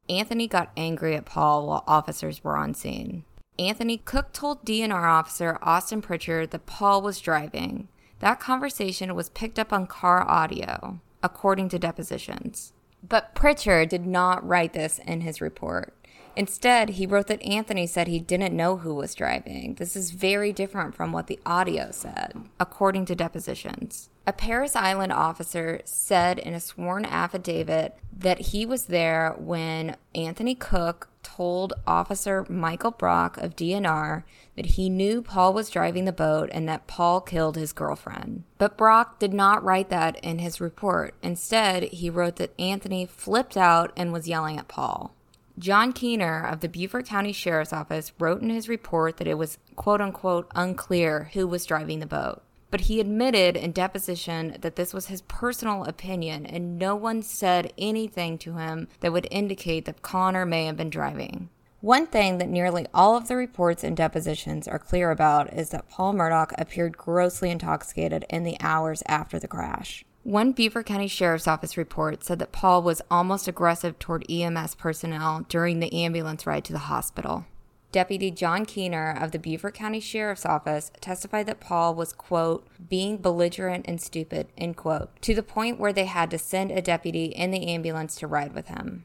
Anthony 0.08 0.48
got 0.48 0.72
angry 0.78 1.18
at 1.18 1.26
Paul 1.26 1.68
while 1.68 1.84
officers 1.86 2.42
were 2.46 2.56
on 2.56 2.76
scene. 2.76 3.26
Anthony 3.60 3.98
Cook 3.98 4.32
told 4.32 4.64
DNR 4.64 5.04
officer 5.04 5.60
Austin 5.62 6.02
Pritchard 6.02 6.52
that 6.52 6.66
Paul 6.66 7.02
was 7.02 7.20
driving. 7.20 7.90
That 8.20 8.40
conversation 8.40 9.16
was 9.16 9.30
picked 9.30 9.60
up 9.60 9.74
on 9.74 9.88
car 9.88 10.28
audio, 10.28 11.00
according 11.22 11.70
to 11.70 11.80
depositions. 11.80 12.74
But 13.08 13.36
Pritchard 13.36 13.90
did 13.90 14.06
not 14.06 14.48
write 14.48 14.74
this 14.74 15.00
in 15.00 15.22
his 15.22 15.42
report. 15.42 15.94
Instead, 16.36 16.92
he 16.92 17.06
wrote 17.06 17.28
that 17.28 17.44
Anthony 17.44 17.86
said 17.86 18.08
he 18.08 18.20
didn't 18.20 18.56
know 18.56 18.78
who 18.78 18.96
was 18.96 19.16
driving. 19.16 19.76
This 19.76 19.96
is 19.96 20.12
very 20.12 20.52
different 20.52 20.96
from 20.96 21.12
what 21.12 21.28
the 21.28 21.40
audio 21.46 21.92
said, 21.92 22.34
according 22.60 23.06
to 23.06 23.16
depositions. 23.16 24.10
A 24.26 24.34
Parris 24.34 24.76
Island 24.76 25.12
officer 25.12 25.82
said 25.84 26.40
in 26.40 26.54
a 26.54 26.60
sworn 26.60 27.06
affidavit 27.06 27.98
that 28.16 28.40
he 28.40 28.66
was 28.66 28.86
there 28.86 29.36
when 29.38 29.98
Anthony 30.16 30.56
Cook 30.56 31.10
told 31.24 31.74
Officer 31.86 32.46
Michael 32.50 32.92
Brock 32.92 33.38
of 33.38 33.56
DNR 33.56 34.24
that 34.56 34.66
he 34.66 34.90
knew 34.90 35.22
Paul 35.22 35.54
was 35.54 35.70
driving 35.70 36.06
the 36.06 36.12
boat 36.12 36.50
and 36.52 36.68
that 36.70 36.88
Paul 36.88 37.22
killed 37.22 37.56
his 37.56 37.74
girlfriend. 37.74 38.44
But 38.58 38.78
Brock 38.78 39.20
did 39.20 39.34
not 39.34 39.64
write 39.64 39.90
that 39.90 40.18
in 40.24 40.40
his 40.40 40.62
report. 40.62 41.16
Instead, 41.22 41.84
he 41.84 42.10
wrote 42.10 42.38
that 42.38 42.58
Anthony 42.60 43.06
flipped 43.06 43.58
out 43.58 43.92
and 43.98 44.14
was 44.14 44.28
yelling 44.28 44.58
at 44.58 44.68
Paul. 44.68 45.14
John 45.60 45.94
Keener 45.94 46.48
of 46.48 46.62
the 46.62 46.68
Beaufort 46.68 47.06
County 47.06 47.32
Sheriff's 47.32 47.72
Office 47.72 48.12
wrote 48.20 48.42
in 48.42 48.50
his 48.50 48.68
report 48.68 49.18
that 49.18 49.28
it 49.28 49.38
was 49.38 49.60
quote 49.76 50.02
unquote 50.02 50.52
unclear 50.56 51.30
who 51.34 51.48
was 51.48 51.66
driving 51.66 52.00
the 52.00 52.08
boat. 52.08 52.42
But 52.72 52.82
he 52.82 53.00
admitted 53.00 53.56
in 53.56 53.72
deposition 53.72 54.58
that 54.62 54.76
this 54.76 54.96
was 54.96 55.06
his 55.08 55.22
personal 55.22 55.84
opinion 55.84 56.48
and 56.48 56.80
no 56.80 56.96
one 56.96 57.22
said 57.22 57.72
anything 57.78 58.40
to 58.40 58.54
him 58.54 58.88
that 59.02 59.14
would 59.14 59.28
indicate 59.30 59.86
that 59.86 60.02
Connor 60.02 60.44
may 60.44 60.66
have 60.66 60.76
been 60.76 60.90
driving. 60.90 61.50
One 61.82 62.08
thing 62.08 62.40
that 62.40 62.50
nearly 62.50 62.88
all 62.92 63.16
of 63.16 63.28
the 63.28 63.36
reports 63.36 63.84
and 63.84 63.96
depositions 63.96 64.68
are 64.68 64.80
clear 64.80 65.12
about 65.12 65.54
is 65.54 65.70
that 65.70 65.88
Paul 65.88 66.14
Murdaugh 66.14 66.54
appeared 66.58 66.98
grossly 66.98 67.52
intoxicated 67.52 68.26
in 68.28 68.44
the 68.44 68.58
hours 68.60 69.04
after 69.06 69.38
the 69.38 69.48
crash. 69.48 70.04
One 70.24 70.54
Beaufort 70.54 70.86
County 70.86 71.10
Sheriff's 71.10 71.50
Office 71.50 71.76
report 71.76 72.24
said 72.24 72.40
that 72.40 72.54
Paul 72.54 72.82
was 72.82 73.02
almost 73.12 73.50
aggressive 73.50 74.00
toward 74.00 74.26
EMS 74.32 74.76
personnel 74.76 75.46
during 75.50 75.82
the 75.82 75.94
ambulance 75.94 76.48
ride 76.48 76.64
to 76.66 76.72
the 76.72 76.80
hospital. 76.80 77.46
Deputy 77.92 78.32
John 78.32 78.66
Keener 78.66 79.12
of 79.20 79.32
the 79.32 79.38
Beaufort 79.38 79.74
County 79.74 80.00
Sheriff's 80.00 80.46
Office 80.46 80.94
testified 81.02 81.46
that 81.48 81.60
Paul 81.60 81.94
was, 81.94 82.14
quote, 82.14 82.66
being 82.90 83.18
belligerent 83.18 83.86
and 83.86 84.02
stupid, 84.02 84.48
end 84.58 84.78
quote, 84.78 85.10
to 85.24 85.36
the 85.36 85.44
point 85.44 85.78
where 85.78 85.92
they 85.92 86.06
had 86.06 86.32
to 86.32 86.38
send 86.38 86.72
a 86.72 86.82
deputy 86.82 87.26
in 87.26 87.52
the 87.52 87.68
ambulance 87.68 88.16
to 88.16 88.26
ride 88.26 88.56
with 88.56 88.70
him. 88.70 89.04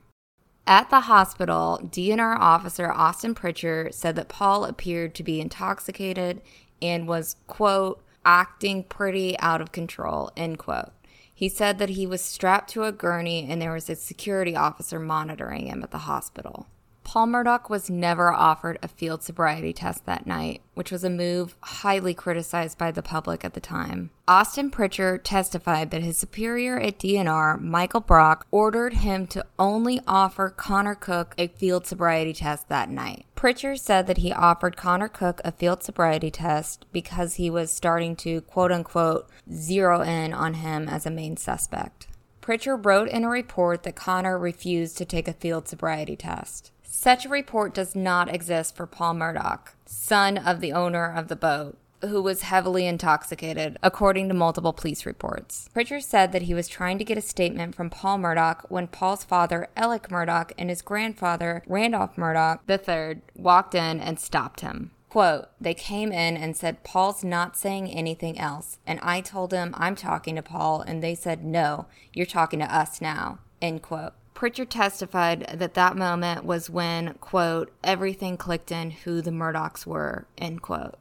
At 0.68 0.88
the 0.88 1.00
hospital, 1.00 1.80
DNR 1.82 2.38
officer 2.38 2.92
Austin 2.92 3.34
Pritchard 3.34 3.92
said 3.92 4.14
that 4.14 4.28
Paul 4.28 4.64
appeared 4.64 5.16
to 5.16 5.24
be 5.24 5.40
intoxicated 5.40 6.42
and 6.80 7.08
was, 7.08 7.34
quote, 7.48 8.00
acting 8.24 8.84
pretty 8.84 9.36
out 9.40 9.60
of 9.60 9.72
control, 9.72 10.30
end 10.36 10.58
quote. 10.58 10.92
He 11.38 11.48
said 11.48 11.78
that 11.78 11.90
he 11.90 12.04
was 12.04 12.20
strapped 12.20 12.68
to 12.70 12.82
a 12.82 12.90
gurney 12.90 13.46
and 13.48 13.62
there 13.62 13.72
was 13.72 13.88
a 13.88 13.94
security 13.94 14.56
officer 14.56 14.98
monitoring 14.98 15.68
him 15.68 15.84
at 15.84 15.92
the 15.92 15.98
hospital. 15.98 16.66
Paul 17.08 17.28
Murdaugh 17.28 17.70
was 17.70 17.88
never 17.88 18.30
offered 18.34 18.78
a 18.82 18.86
field 18.86 19.22
sobriety 19.22 19.72
test 19.72 20.04
that 20.04 20.26
night, 20.26 20.60
which 20.74 20.92
was 20.92 21.04
a 21.04 21.08
move 21.08 21.56
highly 21.62 22.12
criticized 22.12 22.76
by 22.76 22.90
the 22.90 23.02
public 23.02 23.46
at 23.46 23.54
the 23.54 23.60
time. 23.60 24.10
Austin 24.28 24.70
Pritchard 24.70 25.24
testified 25.24 25.90
that 25.90 26.02
his 26.02 26.18
superior 26.18 26.78
at 26.78 26.98
DNR, 26.98 27.62
Michael 27.62 28.02
Brock, 28.02 28.46
ordered 28.50 28.92
him 28.92 29.26
to 29.28 29.46
only 29.58 30.02
offer 30.06 30.50
Connor 30.50 30.94
Cook 30.94 31.34
a 31.38 31.48
field 31.48 31.86
sobriety 31.86 32.34
test 32.34 32.68
that 32.68 32.90
night. 32.90 33.24
Pritchard 33.34 33.80
said 33.80 34.06
that 34.06 34.18
he 34.18 34.30
offered 34.30 34.76
Connor 34.76 35.08
Cook 35.08 35.40
a 35.46 35.52
field 35.52 35.82
sobriety 35.82 36.30
test 36.30 36.84
because 36.92 37.36
he 37.36 37.48
was 37.48 37.72
starting 37.72 38.16
to 38.16 38.42
quote 38.42 38.70
unquote 38.70 39.30
zero 39.50 40.02
in 40.02 40.34
on 40.34 40.52
him 40.52 40.90
as 40.90 41.06
a 41.06 41.10
main 41.10 41.38
suspect. 41.38 42.06
Pritchard 42.42 42.84
wrote 42.84 43.08
in 43.08 43.24
a 43.24 43.28
report 43.28 43.82
that 43.82 43.96
Connor 43.96 44.38
refused 44.38 44.98
to 44.98 45.04
take 45.06 45.28
a 45.28 45.34
field 45.34 45.68
sobriety 45.68 46.16
test. 46.16 46.72
Such 46.90 47.26
a 47.26 47.28
report 47.28 47.74
does 47.74 47.94
not 47.94 48.34
exist 48.34 48.74
for 48.74 48.86
Paul 48.86 49.14
Murdaugh, 49.14 49.60
son 49.84 50.38
of 50.38 50.60
the 50.60 50.72
owner 50.72 51.12
of 51.14 51.28
the 51.28 51.36
boat, 51.36 51.76
who 52.00 52.22
was 52.22 52.42
heavily 52.42 52.86
intoxicated, 52.86 53.76
according 53.82 54.28
to 54.28 54.34
multiple 54.34 54.72
police 54.72 55.04
reports. 55.04 55.68
Pritchard 55.74 56.02
said 56.02 56.32
that 56.32 56.42
he 56.42 56.54
was 56.54 56.66
trying 56.66 56.96
to 56.98 57.04
get 57.04 57.18
a 57.18 57.22
statement 57.22 57.74
from 57.74 57.90
Paul 57.90 58.18
Murdaugh 58.18 58.62
when 58.70 58.86
Paul's 58.88 59.22
father, 59.22 59.68
Alec 59.76 60.08
Murdaugh, 60.08 60.50
and 60.56 60.70
his 60.70 60.80
grandfather, 60.80 61.62
Randolph 61.66 62.16
Murdaugh 62.16 62.58
III, 62.66 63.20
walked 63.36 63.74
in 63.74 64.00
and 64.00 64.18
stopped 64.18 64.62
him. 64.62 64.90
Quote, 65.10 65.48
they 65.60 65.74
came 65.74 66.10
in 66.10 66.38
and 66.38 66.56
said, 66.56 66.84
Paul's 66.84 67.22
not 67.22 67.56
saying 67.56 67.90
anything 67.90 68.38
else. 68.38 68.78
And 68.86 68.98
I 69.02 69.20
told 69.20 69.52
him, 69.52 69.74
I'm 69.76 69.94
talking 69.94 70.36
to 70.36 70.42
Paul. 70.42 70.80
And 70.80 71.02
they 71.02 71.14
said, 71.14 71.44
no, 71.44 71.86
you're 72.14 72.26
talking 72.26 72.58
to 72.60 72.74
us 72.74 73.00
now. 73.00 73.38
End 73.60 73.82
quote. 73.82 74.14
Pritchard 74.38 74.70
testified 74.70 75.52
that 75.52 75.74
that 75.74 75.96
moment 75.96 76.44
was 76.44 76.70
when, 76.70 77.14
quote, 77.14 77.72
everything 77.82 78.36
clicked 78.36 78.70
in 78.70 78.92
who 78.92 79.20
the 79.20 79.32
Murdaughs 79.32 79.84
were, 79.84 80.28
end 80.38 80.62
quote. 80.62 80.94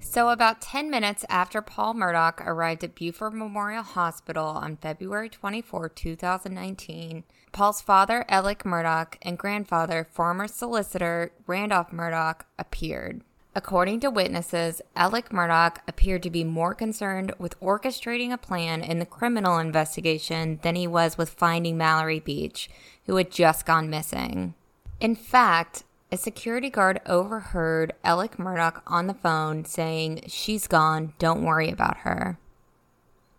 So, 0.00 0.30
about 0.30 0.60
10 0.60 0.90
minutes 0.90 1.24
after 1.28 1.62
Paul 1.62 1.94
Murdaugh 1.94 2.44
arrived 2.44 2.82
at 2.82 2.96
Beaufort 2.96 3.34
Memorial 3.34 3.84
Hospital 3.84 4.46
on 4.46 4.78
February 4.78 5.28
24, 5.28 5.90
2019, 5.90 7.22
Paul's 7.52 7.80
father, 7.80 8.24
Alec 8.28 8.64
Murdaugh, 8.64 9.14
and 9.22 9.38
grandfather, 9.38 10.08
former 10.10 10.48
solicitor 10.48 11.30
Randolph 11.46 11.92
Murdaugh, 11.92 12.40
appeared. 12.58 13.22
According 13.54 14.00
to 14.00 14.10
witnesses, 14.10 14.80
Alec 14.96 15.28
Murdaugh 15.28 15.76
appeared 15.86 16.22
to 16.22 16.30
be 16.30 16.42
more 16.42 16.74
concerned 16.74 17.34
with 17.38 17.60
orchestrating 17.60 18.32
a 18.32 18.38
plan 18.38 18.82
in 18.82 18.98
the 18.98 19.04
criminal 19.04 19.58
investigation 19.58 20.58
than 20.62 20.74
he 20.74 20.86
was 20.86 21.18
with 21.18 21.28
finding 21.28 21.76
Mallory 21.76 22.20
Beach, 22.20 22.70
who 23.04 23.16
had 23.16 23.30
just 23.30 23.66
gone 23.66 23.90
missing. 23.90 24.54
In 25.00 25.14
fact, 25.14 25.84
a 26.10 26.16
security 26.16 26.70
guard 26.70 27.00
overheard 27.04 27.92
Alec 28.02 28.38
Murdaugh 28.38 28.80
on 28.86 29.06
the 29.06 29.14
phone 29.14 29.66
saying, 29.66 30.24
She's 30.28 30.66
gone, 30.66 31.12
don't 31.18 31.44
worry 31.44 31.68
about 31.68 31.98
her. 31.98 32.38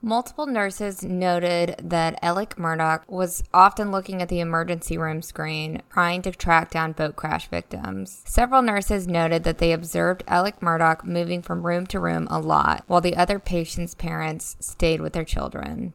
Multiple 0.05 0.47
nurses 0.47 1.01
noted 1.01 1.77
that 1.81 2.19
Alec 2.21 2.57
Murdaugh 2.57 3.07
was 3.07 3.41
often 3.53 3.89
looking 3.89 4.21
at 4.21 4.27
the 4.27 4.41
emergency 4.41 4.97
room 4.97 5.21
screen, 5.21 5.81
trying 5.89 6.21
to 6.23 6.31
track 6.31 6.71
down 6.71 6.91
boat 6.91 7.15
crash 7.15 7.47
victims. 7.47 8.21
Several 8.25 8.61
nurses 8.61 9.07
noted 9.07 9.45
that 9.45 9.59
they 9.59 9.71
observed 9.71 10.25
Alec 10.27 10.59
Murdaugh 10.59 11.05
moving 11.05 11.41
from 11.41 11.65
room 11.65 11.87
to 11.87 12.01
room 12.01 12.27
a 12.29 12.41
lot, 12.41 12.83
while 12.87 12.99
the 12.99 13.15
other 13.15 13.39
patients' 13.39 13.95
parents 13.95 14.57
stayed 14.59 14.99
with 14.99 15.13
their 15.13 15.23
children. 15.23 15.93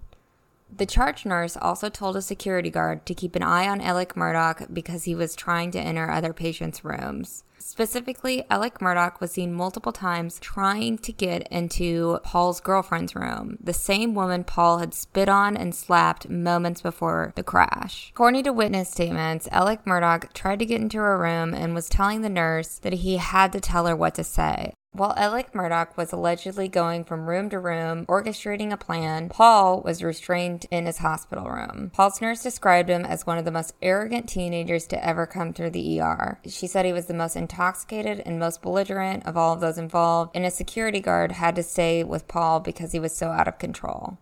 The 0.74 0.86
charge 0.86 1.26
nurse 1.26 1.58
also 1.60 1.90
told 1.90 2.16
a 2.16 2.22
security 2.22 2.70
guard 2.70 3.04
to 3.04 3.14
keep 3.14 3.36
an 3.36 3.42
eye 3.42 3.68
on 3.68 3.82
Alec 3.82 4.14
Murdaugh 4.14 4.72
because 4.72 5.04
he 5.04 5.14
was 5.14 5.36
trying 5.36 5.70
to 5.72 5.80
enter 5.80 6.10
other 6.10 6.32
patients' 6.32 6.82
rooms. 6.82 7.44
Specifically, 7.60 8.44
Alec 8.50 8.78
Murdaugh 8.80 9.20
was 9.20 9.32
seen 9.32 9.52
multiple 9.52 9.92
times 9.92 10.38
trying 10.40 10.98
to 10.98 11.12
get 11.12 11.46
into 11.48 12.18
Paul's 12.22 12.60
girlfriend's 12.60 13.14
room, 13.14 13.58
the 13.62 13.72
same 13.72 14.14
woman 14.14 14.44
Paul 14.44 14.78
had 14.78 14.94
spit 14.94 15.28
on 15.28 15.56
and 15.56 15.74
slapped 15.74 16.28
moments 16.28 16.80
before 16.80 17.32
the 17.36 17.42
crash. 17.42 18.10
According 18.14 18.44
to 18.44 18.52
witness 18.52 18.90
statements, 18.90 19.48
Alec 19.50 19.84
Murdaugh 19.84 20.32
tried 20.32 20.58
to 20.60 20.66
get 20.66 20.80
into 20.80 20.98
her 20.98 21.18
room 21.18 21.54
and 21.54 21.74
was 21.74 21.88
telling 21.88 22.22
the 22.22 22.28
nurse 22.28 22.78
that 22.78 22.92
he 22.92 23.16
had 23.16 23.52
to 23.52 23.60
tell 23.60 23.86
her 23.86 23.96
what 23.96 24.14
to 24.14 24.24
say. 24.24 24.72
While 24.98 25.14
Alec 25.16 25.52
Murdaugh 25.52 25.96
was 25.96 26.12
allegedly 26.12 26.66
going 26.66 27.04
from 27.04 27.28
room 27.28 27.48
to 27.50 27.60
room, 27.60 28.04
orchestrating 28.06 28.72
a 28.72 28.76
plan, 28.76 29.28
Paul 29.28 29.80
was 29.80 30.02
restrained 30.02 30.66
in 30.72 30.86
his 30.86 30.98
hospital 30.98 31.44
room. 31.44 31.92
Paul's 31.94 32.20
nurse 32.20 32.42
described 32.42 32.88
him 32.88 33.04
as 33.04 33.24
one 33.24 33.38
of 33.38 33.44
the 33.44 33.52
most 33.52 33.74
arrogant 33.80 34.28
teenagers 34.28 34.88
to 34.88 35.06
ever 35.06 35.24
come 35.24 35.52
through 35.52 35.70
the 35.70 36.00
ER. 36.00 36.40
She 36.48 36.66
said 36.66 36.84
he 36.84 36.92
was 36.92 37.06
the 37.06 37.14
most 37.14 37.36
intoxicated 37.36 38.24
and 38.26 38.40
most 38.40 38.60
belligerent 38.60 39.24
of 39.24 39.36
all 39.36 39.54
of 39.54 39.60
those 39.60 39.78
involved, 39.78 40.32
and 40.34 40.44
a 40.44 40.50
security 40.50 40.98
guard 40.98 41.30
had 41.30 41.54
to 41.54 41.62
stay 41.62 42.02
with 42.02 42.26
Paul 42.26 42.58
because 42.58 42.90
he 42.90 42.98
was 42.98 43.14
so 43.14 43.28
out 43.28 43.46
of 43.46 43.60
control. 43.60 44.18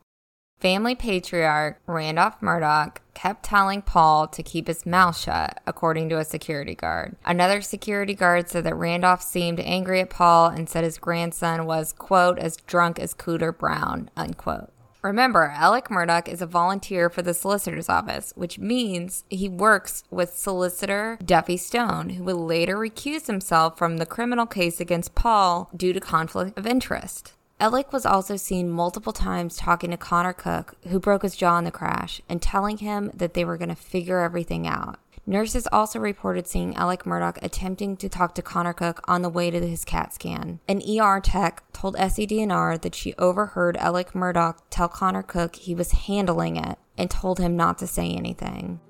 Family 0.59 0.95
patriarch 0.95 1.81
Randolph 1.87 2.41
Murdaugh 2.41 2.97
kept 3.13 3.43
telling 3.43 3.83
Paul 3.83 4.27
to 4.29 4.43
keep 4.43 4.69
his 4.69 4.87
mouth 4.87 5.19
shut, 5.19 5.61
according 5.67 6.09
to 6.09 6.19
a 6.19 6.25
security 6.25 6.75
guard. 6.75 7.15
Another 7.27 7.61
security 7.61 8.15
guard 8.15 8.49
said 8.49 8.65
that 8.65 8.75
Randolph 8.75 9.23
seemed 9.23 9.61
angry 9.61 10.01
at 10.01 10.09
Paul 10.09 10.47
and 10.49 10.67
said 10.67 10.83
his 10.83 10.97
grandson 10.97 11.67
was, 11.67 11.93
quote, 11.93 12.39
as 12.39 12.57
drunk 12.57 12.99
as 12.99 13.13
Cooter 13.13 13.57
Brown, 13.57 14.11
unquote. 14.17 14.73
Remember, 15.03 15.53
Alec 15.55 15.89
Murdaugh 15.89 16.27
is 16.27 16.41
a 16.41 16.47
volunteer 16.47 17.11
for 17.11 17.21
the 17.21 17.35
solicitor's 17.35 17.91
office, 17.91 18.33
which 18.35 18.59
means 18.59 19.25
he 19.29 19.49
works 19.49 20.05
with 20.11 20.37
solicitor 20.37 21.19
Duffy 21.25 21.59
Stone, 21.59 22.11
who 22.11 22.25
will 22.25 22.45
later 22.45 22.77
recuse 22.77 23.27
himself 23.27 23.77
from 23.77 23.99
the 23.99 24.07
criminal 24.07 24.47
case 24.47 24.81
against 24.81 25.15
Paul 25.15 25.71
due 25.77 25.93
to 25.93 26.01
conflict 26.01 26.59
of 26.59 26.67
interest. 26.67 27.35
Alec 27.59 27.91
was 27.91 28.05
also 28.05 28.37
seen 28.37 28.71
multiple 28.71 29.15
times 29.15 29.57
talking 29.57 29.91
to 29.91 29.97
Connor 29.97 30.35
Cook, 30.35 30.75
who 30.89 31.01
broke 31.01 31.23
his 31.23 31.35
jaw 31.35 31.57
in 31.59 31.65
the 31.65 31.71
crash, 31.71 32.21
and 32.29 32.43
telling 32.43 32.79
him 32.79 33.11
that 33.15 33.33
they 33.33 33.47
were 33.47 33.57
going 33.57 33.71
to 33.71 33.75
figure 33.75 34.21
everything 34.21 34.67
out. 34.67 34.99
Nurses 35.29 35.67
also 35.73 35.99
reported 35.99 36.47
seeing 36.47 36.77
Alec 36.77 37.05
Murdaugh 37.05 37.43
attempting 37.43 37.97
to 37.97 38.09
talk 38.09 38.35
to 38.35 38.43
Connor 38.43 38.75
Cook 38.75 39.01
on 39.09 39.23
the 39.23 39.29
way 39.29 39.51
to 39.51 39.67
his 39.67 39.85
CAT 39.85 40.15
scan. 40.15 40.61
An 40.69 40.81
ER 40.89 41.19
tech 41.21 41.65
told 41.73 41.97
SCDNR 41.97 42.81
that 42.83 42.95
she 42.95 43.15
overheard 43.15 43.77
Alec 43.79 44.13
Murdaugh 44.13 44.57
tell 44.71 44.89
Connor 44.89 45.25
Cook 45.25 45.57
he 45.57 45.75
was 45.75 45.91
handling 45.93 46.57
it 46.57 46.79
and 46.97 47.11
told 47.11 47.41
him 47.41 47.57
not 47.57 47.79
to 47.79 47.89
say 47.89 48.13
anything. 48.13 48.81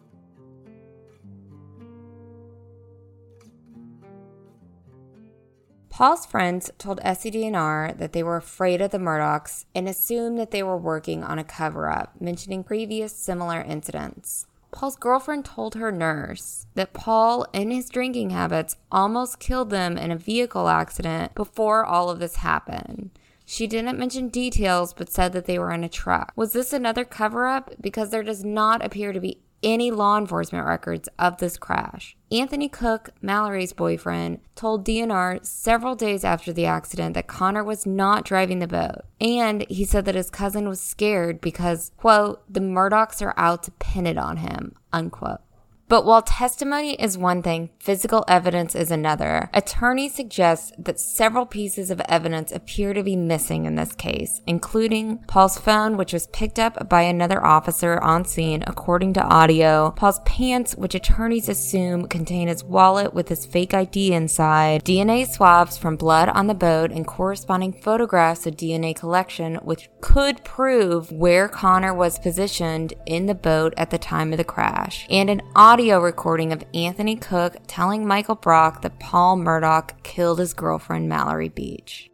Paul's 5.97 6.27
friends 6.27 6.71
told 6.77 7.01
SCDNR 7.01 7.97
that 7.97 8.13
they 8.13 8.23
were 8.23 8.37
afraid 8.37 8.83
of 8.83 8.91
the 8.91 8.99
Murdaughs 8.99 9.65
and 9.75 9.89
assumed 9.89 10.39
that 10.39 10.51
they 10.51 10.63
were 10.63 10.77
working 10.77 11.25
on 11.25 11.39
a 11.39 11.43
cover 11.43 11.89
up, 11.89 12.21
mentioning 12.21 12.63
previous 12.63 13.17
similar 13.17 13.63
incidents. 13.63 14.45
Paul's 14.73 14.97
girlfriend 14.97 15.47
told 15.47 15.75
her 15.75 15.91
nurse 15.91 16.67
that 16.75 16.93
Paul, 16.93 17.47
in 17.55 17.71
his 17.71 17.89
drinking 17.89 18.29
habits, 18.29 18.77
almost 18.93 19.41
killed 19.41 19.71
them 19.71 19.97
in 19.97 20.11
a 20.11 20.19
vehicle 20.19 20.69
accident 20.69 21.35
before 21.35 21.87
all 21.87 22.11
of 22.11 22.19
this 22.19 22.37
happened. 22.37 23.09
She 23.47 23.67
didn't 23.67 23.99
mention 23.99 24.29
details 24.29 24.93
but 24.93 25.09
said 25.09 25.33
that 25.33 25.47
they 25.47 25.59
were 25.59 25.73
in 25.73 25.83
a 25.83 25.89
truck. 25.89 26.31
Was 26.37 26.53
this 26.53 26.75
another 26.75 27.07
cover 27.07 27.47
up? 27.47 27.73
Because 27.81 28.11
there 28.11 28.23
does 28.23 28.45
not 28.45 28.85
appear 28.85 29.15
to 29.15 29.21
be 29.21 29.41
any 29.63 29.91
law 29.91 30.19
enforcement 30.19 30.67
records 30.67 31.09
of 31.19 31.39
this 31.39 31.57
crash. 31.57 32.17
Anthony 32.31 32.69
Cook, 32.69 33.11
Mallory's 33.23 33.73
boyfriend, 33.73 34.41
told 34.55 34.85
DNR 34.85 35.45
several 35.45 35.95
days 35.95 36.25
after 36.25 36.53
the 36.53 36.67
accident 36.67 37.15
that 37.15 37.29
Connor 37.29 37.63
was 37.63 37.87
not 37.87 38.25
driving 38.25 38.59
the 38.59 38.67
boat. 38.67 39.03
And 39.21 39.65
he 39.69 39.85
said 39.85 40.05
that 40.07 40.15
his 40.15 40.31
cousin 40.31 40.69
was 40.69 40.81
scared 40.81 41.41
because, 41.41 41.93
quote, 41.97 42.43
the 42.53 42.61
Murdaughs 42.61 43.23
are 43.23 43.35
out 43.37 43.63
to 43.65 43.71
pin 43.73 44.07
it 44.07 44.19
on 44.19 44.39
him, 44.39 44.75
unquote. 44.93 45.41
But 45.89 46.05
while 46.05 46.23
testimony 46.23 46.95
is 46.95 47.17
one 47.17 47.43
thing, 47.43 47.71
physical 47.79 48.25
evidence 48.27 48.75
is 48.75 48.91
another. 48.91 49.51
Attorneys 49.55 50.15
suggest 50.15 50.75
that 50.79 50.99
several 50.99 51.47
pieces 51.47 51.91
of 51.91 52.01
evidence 52.09 52.51
appear 52.51 52.93
to 52.93 53.05
be 53.05 53.15
missing 53.15 53.67
in 53.67 53.77
this 53.77 53.95
case, 53.95 54.41
including 54.49 55.19
Paul's 55.29 55.59
phone, 55.59 55.97
which 55.97 56.13
was 56.13 56.27
picked 56.29 56.59
up 56.59 56.89
by 56.89 57.03
another 57.03 57.45
officer 57.45 58.01
on 58.03 58.25
scene, 58.25 58.65
according 58.67 59.13
to 59.15 59.23
audio, 59.23 59.93
Paul's 59.93 60.19
pants, 60.21 60.75
which 60.75 60.97
attorneys 60.97 61.49
assume 61.49 62.09
contain 62.09 62.49
his 62.49 62.65
wallet 62.65 63.15
with 63.15 63.29
his 63.29 63.47
fake 63.47 63.73
ID 63.73 64.13
inside, 64.13 64.85
DNA 64.85 65.25
swabs 65.25 65.79
from 65.79 65.95
blood 65.95 66.29
on 66.31 66.49
the 66.49 66.55
boat, 66.55 66.91
and 66.91 67.07
corresponding 67.07 67.73
photographs 67.73 68.45
of 68.45 68.57
DNA 68.57 68.95
collection, 68.97 69.55
which 69.57 69.89
could 70.01 70.43
prove 70.43 71.13
where 71.13 71.49
Connor 71.49 71.95
was 71.95 72.19
positioned 72.19 72.95
in 73.07 73.27
the 73.27 73.35
boat 73.37 73.73
at 73.77 73.91
the 73.91 73.99
time 73.99 74.33
of 74.33 74.39
the 74.39 74.45
crash, 74.45 75.07
and 75.09 75.31
an 75.31 75.43
recording 75.77 76.53
of 76.53 76.65
Anthony 76.73 77.17
Cook 77.17 77.57
telling 77.67 78.07
Michael 78.07 78.35
Brock 78.35 78.81
that 78.81 78.99
Paul 78.99 79.37
Murdaugh 79.37 79.91
killed 80.03 80.39
his 80.39 80.55
girlfriend 80.55 81.07
Mallory 81.07 81.51
Beach. 81.51 82.11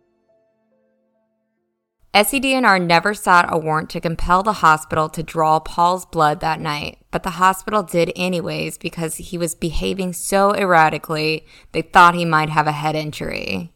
SCDNR 2.12 2.84
never 2.84 3.14
sought 3.14 3.46
a 3.48 3.56
warrant 3.56 3.88
to 3.90 4.00
compel 4.00 4.42
the 4.42 4.54
hospital 4.54 5.08
to 5.10 5.22
draw 5.22 5.60
Paul's 5.60 6.04
blood 6.04 6.40
that 6.40 6.60
night, 6.60 6.98
but 7.12 7.22
the 7.22 7.30
hospital 7.30 7.84
did 7.84 8.12
anyways 8.16 8.78
because 8.78 9.16
he 9.16 9.38
was 9.38 9.54
behaving 9.54 10.12
so 10.12 10.54
erratically 10.54 11.46
they 11.70 11.82
thought 11.82 12.16
he 12.16 12.24
might 12.24 12.50
have 12.50 12.66
a 12.66 12.72
head 12.72 12.96
injury. 12.96 13.72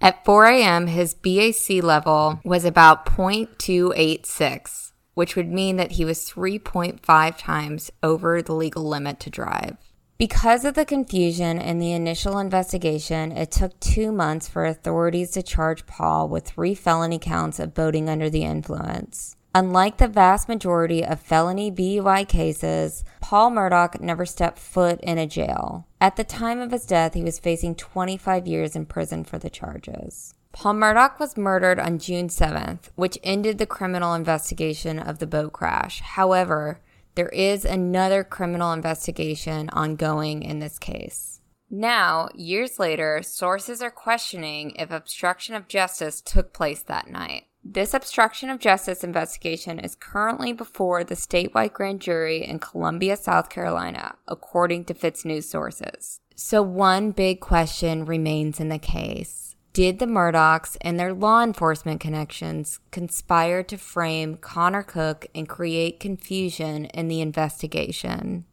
At 0.00 0.24
4 0.24 0.46
a.m., 0.46 0.88
his 0.88 1.14
BAC 1.14 1.82
level 1.82 2.40
was 2.44 2.64
about 2.64 3.06
0.286, 3.06 4.91
which 5.14 5.36
would 5.36 5.48
mean 5.48 5.76
that 5.76 5.92
he 5.92 6.04
was 6.04 6.28
3.5 6.28 7.36
times 7.38 7.90
over 8.02 8.42
the 8.42 8.54
legal 8.54 8.84
limit 8.84 9.20
to 9.20 9.30
drive. 9.30 9.76
Because 10.18 10.64
of 10.64 10.74
the 10.74 10.84
confusion 10.84 11.58
in 11.60 11.80
the 11.80 11.92
initial 11.92 12.38
investigation, 12.38 13.32
it 13.32 13.50
took 13.50 13.78
two 13.80 14.12
months 14.12 14.48
for 14.48 14.64
authorities 14.64 15.32
to 15.32 15.42
charge 15.42 15.84
Paul 15.86 16.28
with 16.28 16.46
three 16.46 16.74
felony 16.76 17.18
counts 17.18 17.58
of 17.58 17.74
boating 17.74 18.08
under 18.08 18.30
the 18.30 18.44
influence. 18.44 19.36
Unlike 19.54 19.98
the 19.98 20.08
vast 20.08 20.48
majority 20.48 21.04
of 21.04 21.20
felony 21.20 21.70
BUI 21.70 22.24
cases, 22.24 23.04
Paul 23.20 23.50
Murdaugh 23.50 24.00
never 24.00 24.24
stepped 24.24 24.58
foot 24.58 24.98
in 25.02 25.18
a 25.18 25.26
jail. 25.26 25.86
At 26.00 26.16
the 26.16 26.24
time 26.24 26.60
of 26.60 26.70
his 26.70 26.86
death, 26.86 27.12
he 27.12 27.22
was 27.22 27.38
facing 27.38 27.74
25 27.74 28.46
years 28.46 28.74
in 28.74 28.86
prison 28.86 29.24
for 29.24 29.38
the 29.38 29.50
charges. 29.50 30.34
Paul 30.52 30.74
Murdaugh 30.74 31.18
was 31.18 31.36
murdered 31.36 31.80
on 31.80 31.98
June 31.98 32.28
7th, 32.28 32.90
which 32.94 33.18
ended 33.24 33.58
the 33.58 33.66
criminal 33.66 34.14
investigation 34.14 34.98
of 34.98 35.18
the 35.18 35.26
boat 35.26 35.52
crash. 35.52 36.00
However, 36.00 36.80
there 37.14 37.30
is 37.30 37.64
another 37.64 38.22
criminal 38.22 38.72
investigation 38.72 39.70
ongoing 39.70 40.42
in 40.42 40.58
this 40.58 40.78
case. 40.78 41.40
Now, 41.70 42.28
years 42.34 42.78
later, 42.78 43.22
sources 43.22 43.80
are 43.80 43.90
questioning 43.90 44.72
if 44.72 44.90
obstruction 44.90 45.54
of 45.54 45.68
justice 45.68 46.20
took 46.20 46.52
place 46.52 46.82
that 46.82 47.08
night. 47.08 47.44
This 47.64 47.94
obstruction 47.94 48.50
of 48.50 48.58
justice 48.58 49.02
investigation 49.02 49.78
is 49.78 49.94
currently 49.94 50.52
before 50.52 51.02
the 51.02 51.14
statewide 51.14 51.72
grand 51.72 52.00
jury 52.00 52.44
in 52.44 52.58
Columbia, 52.58 53.16
South 53.16 53.48
Carolina, 53.48 54.16
according 54.28 54.84
to 54.86 54.94
FITS 54.94 55.24
News 55.24 55.48
sources. 55.48 56.20
So, 56.34 56.60
one 56.60 57.12
big 57.12 57.40
question 57.40 58.04
remains 58.04 58.58
in 58.58 58.68
the 58.68 58.78
case 58.78 59.51
did 59.72 59.98
the 59.98 60.06
Murdaughs 60.06 60.76
and 60.82 61.00
their 61.00 61.14
law 61.14 61.42
enforcement 61.42 62.00
connections 62.00 62.78
conspire 62.90 63.62
to 63.64 63.78
frame 63.78 64.36
Connor 64.36 64.82
Cook 64.82 65.26
and 65.34 65.48
create 65.48 65.98
confusion 65.98 66.86
in 66.86 67.08
the 67.08 67.20
investigation? 67.20 68.44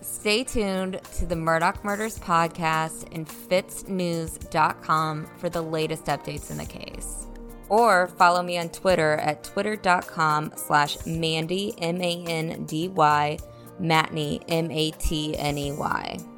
Stay 0.00 0.42
tuned 0.44 1.00
to 1.18 1.26
the 1.26 1.34
Murdaugh 1.34 1.82
Murders 1.84 2.18
podcast 2.18 3.06
and 3.14 3.28
fitsnews.com 3.28 5.26
for 5.38 5.48
the 5.48 5.62
latest 5.62 6.06
updates 6.06 6.50
in 6.50 6.56
the 6.56 6.64
case. 6.64 7.26
Or 7.68 8.08
follow 8.08 8.42
me 8.42 8.58
on 8.58 8.70
Twitter 8.70 9.14
at 9.14 9.44
twitter.com 9.44 10.52
slash 10.56 11.04
Mandy, 11.06 11.74
M-A-N-D-Y, 11.80 13.38
Matney, 13.80 14.42
M-A-T-N-E-Y. 14.48 16.35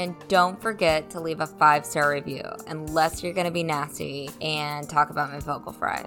And 0.00 0.16
don't 0.28 0.58
forget 0.62 1.10
to 1.10 1.20
leave 1.20 1.40
a 1.40 1.46
five 1.46 1.84
star 1.84 2.10
review, 2.10 2.42
unless 2.66 3.22
you're 3.22 3.34
going 3.34 3.44
to 3.44 3.52
be 3.52 3.62
nasty 3.62 4.30
and 4.40 4.88
talk 4.88 5.10
about 5.10 5.30
my 5.30 5.40
vocal 5.40 5.74
fry. 5.74 6.06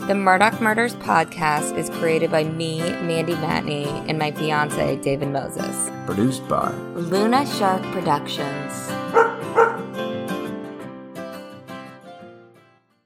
The 0.00 0.12
Murdaugh 0.12 0.60
Murders 0.60 0.94
podcast 0.96 1.78
is 1.78 1.88
created 1.88 2.30
by 2.30 2.44
me, 2.44 2.80
Mandy 2.80 3.32
Matney, 3.36 3.86
and 4.06 4.18
my 4.18 4.32
fiance, 4.32 4.96
David 4.96 5.28
Moses. 5.28 5.90
Produced 6.04 6.46
by 6.46 6.70
Luna 6.94 7.46
Shark 7.46 7.80
Productions. 7.84 9.37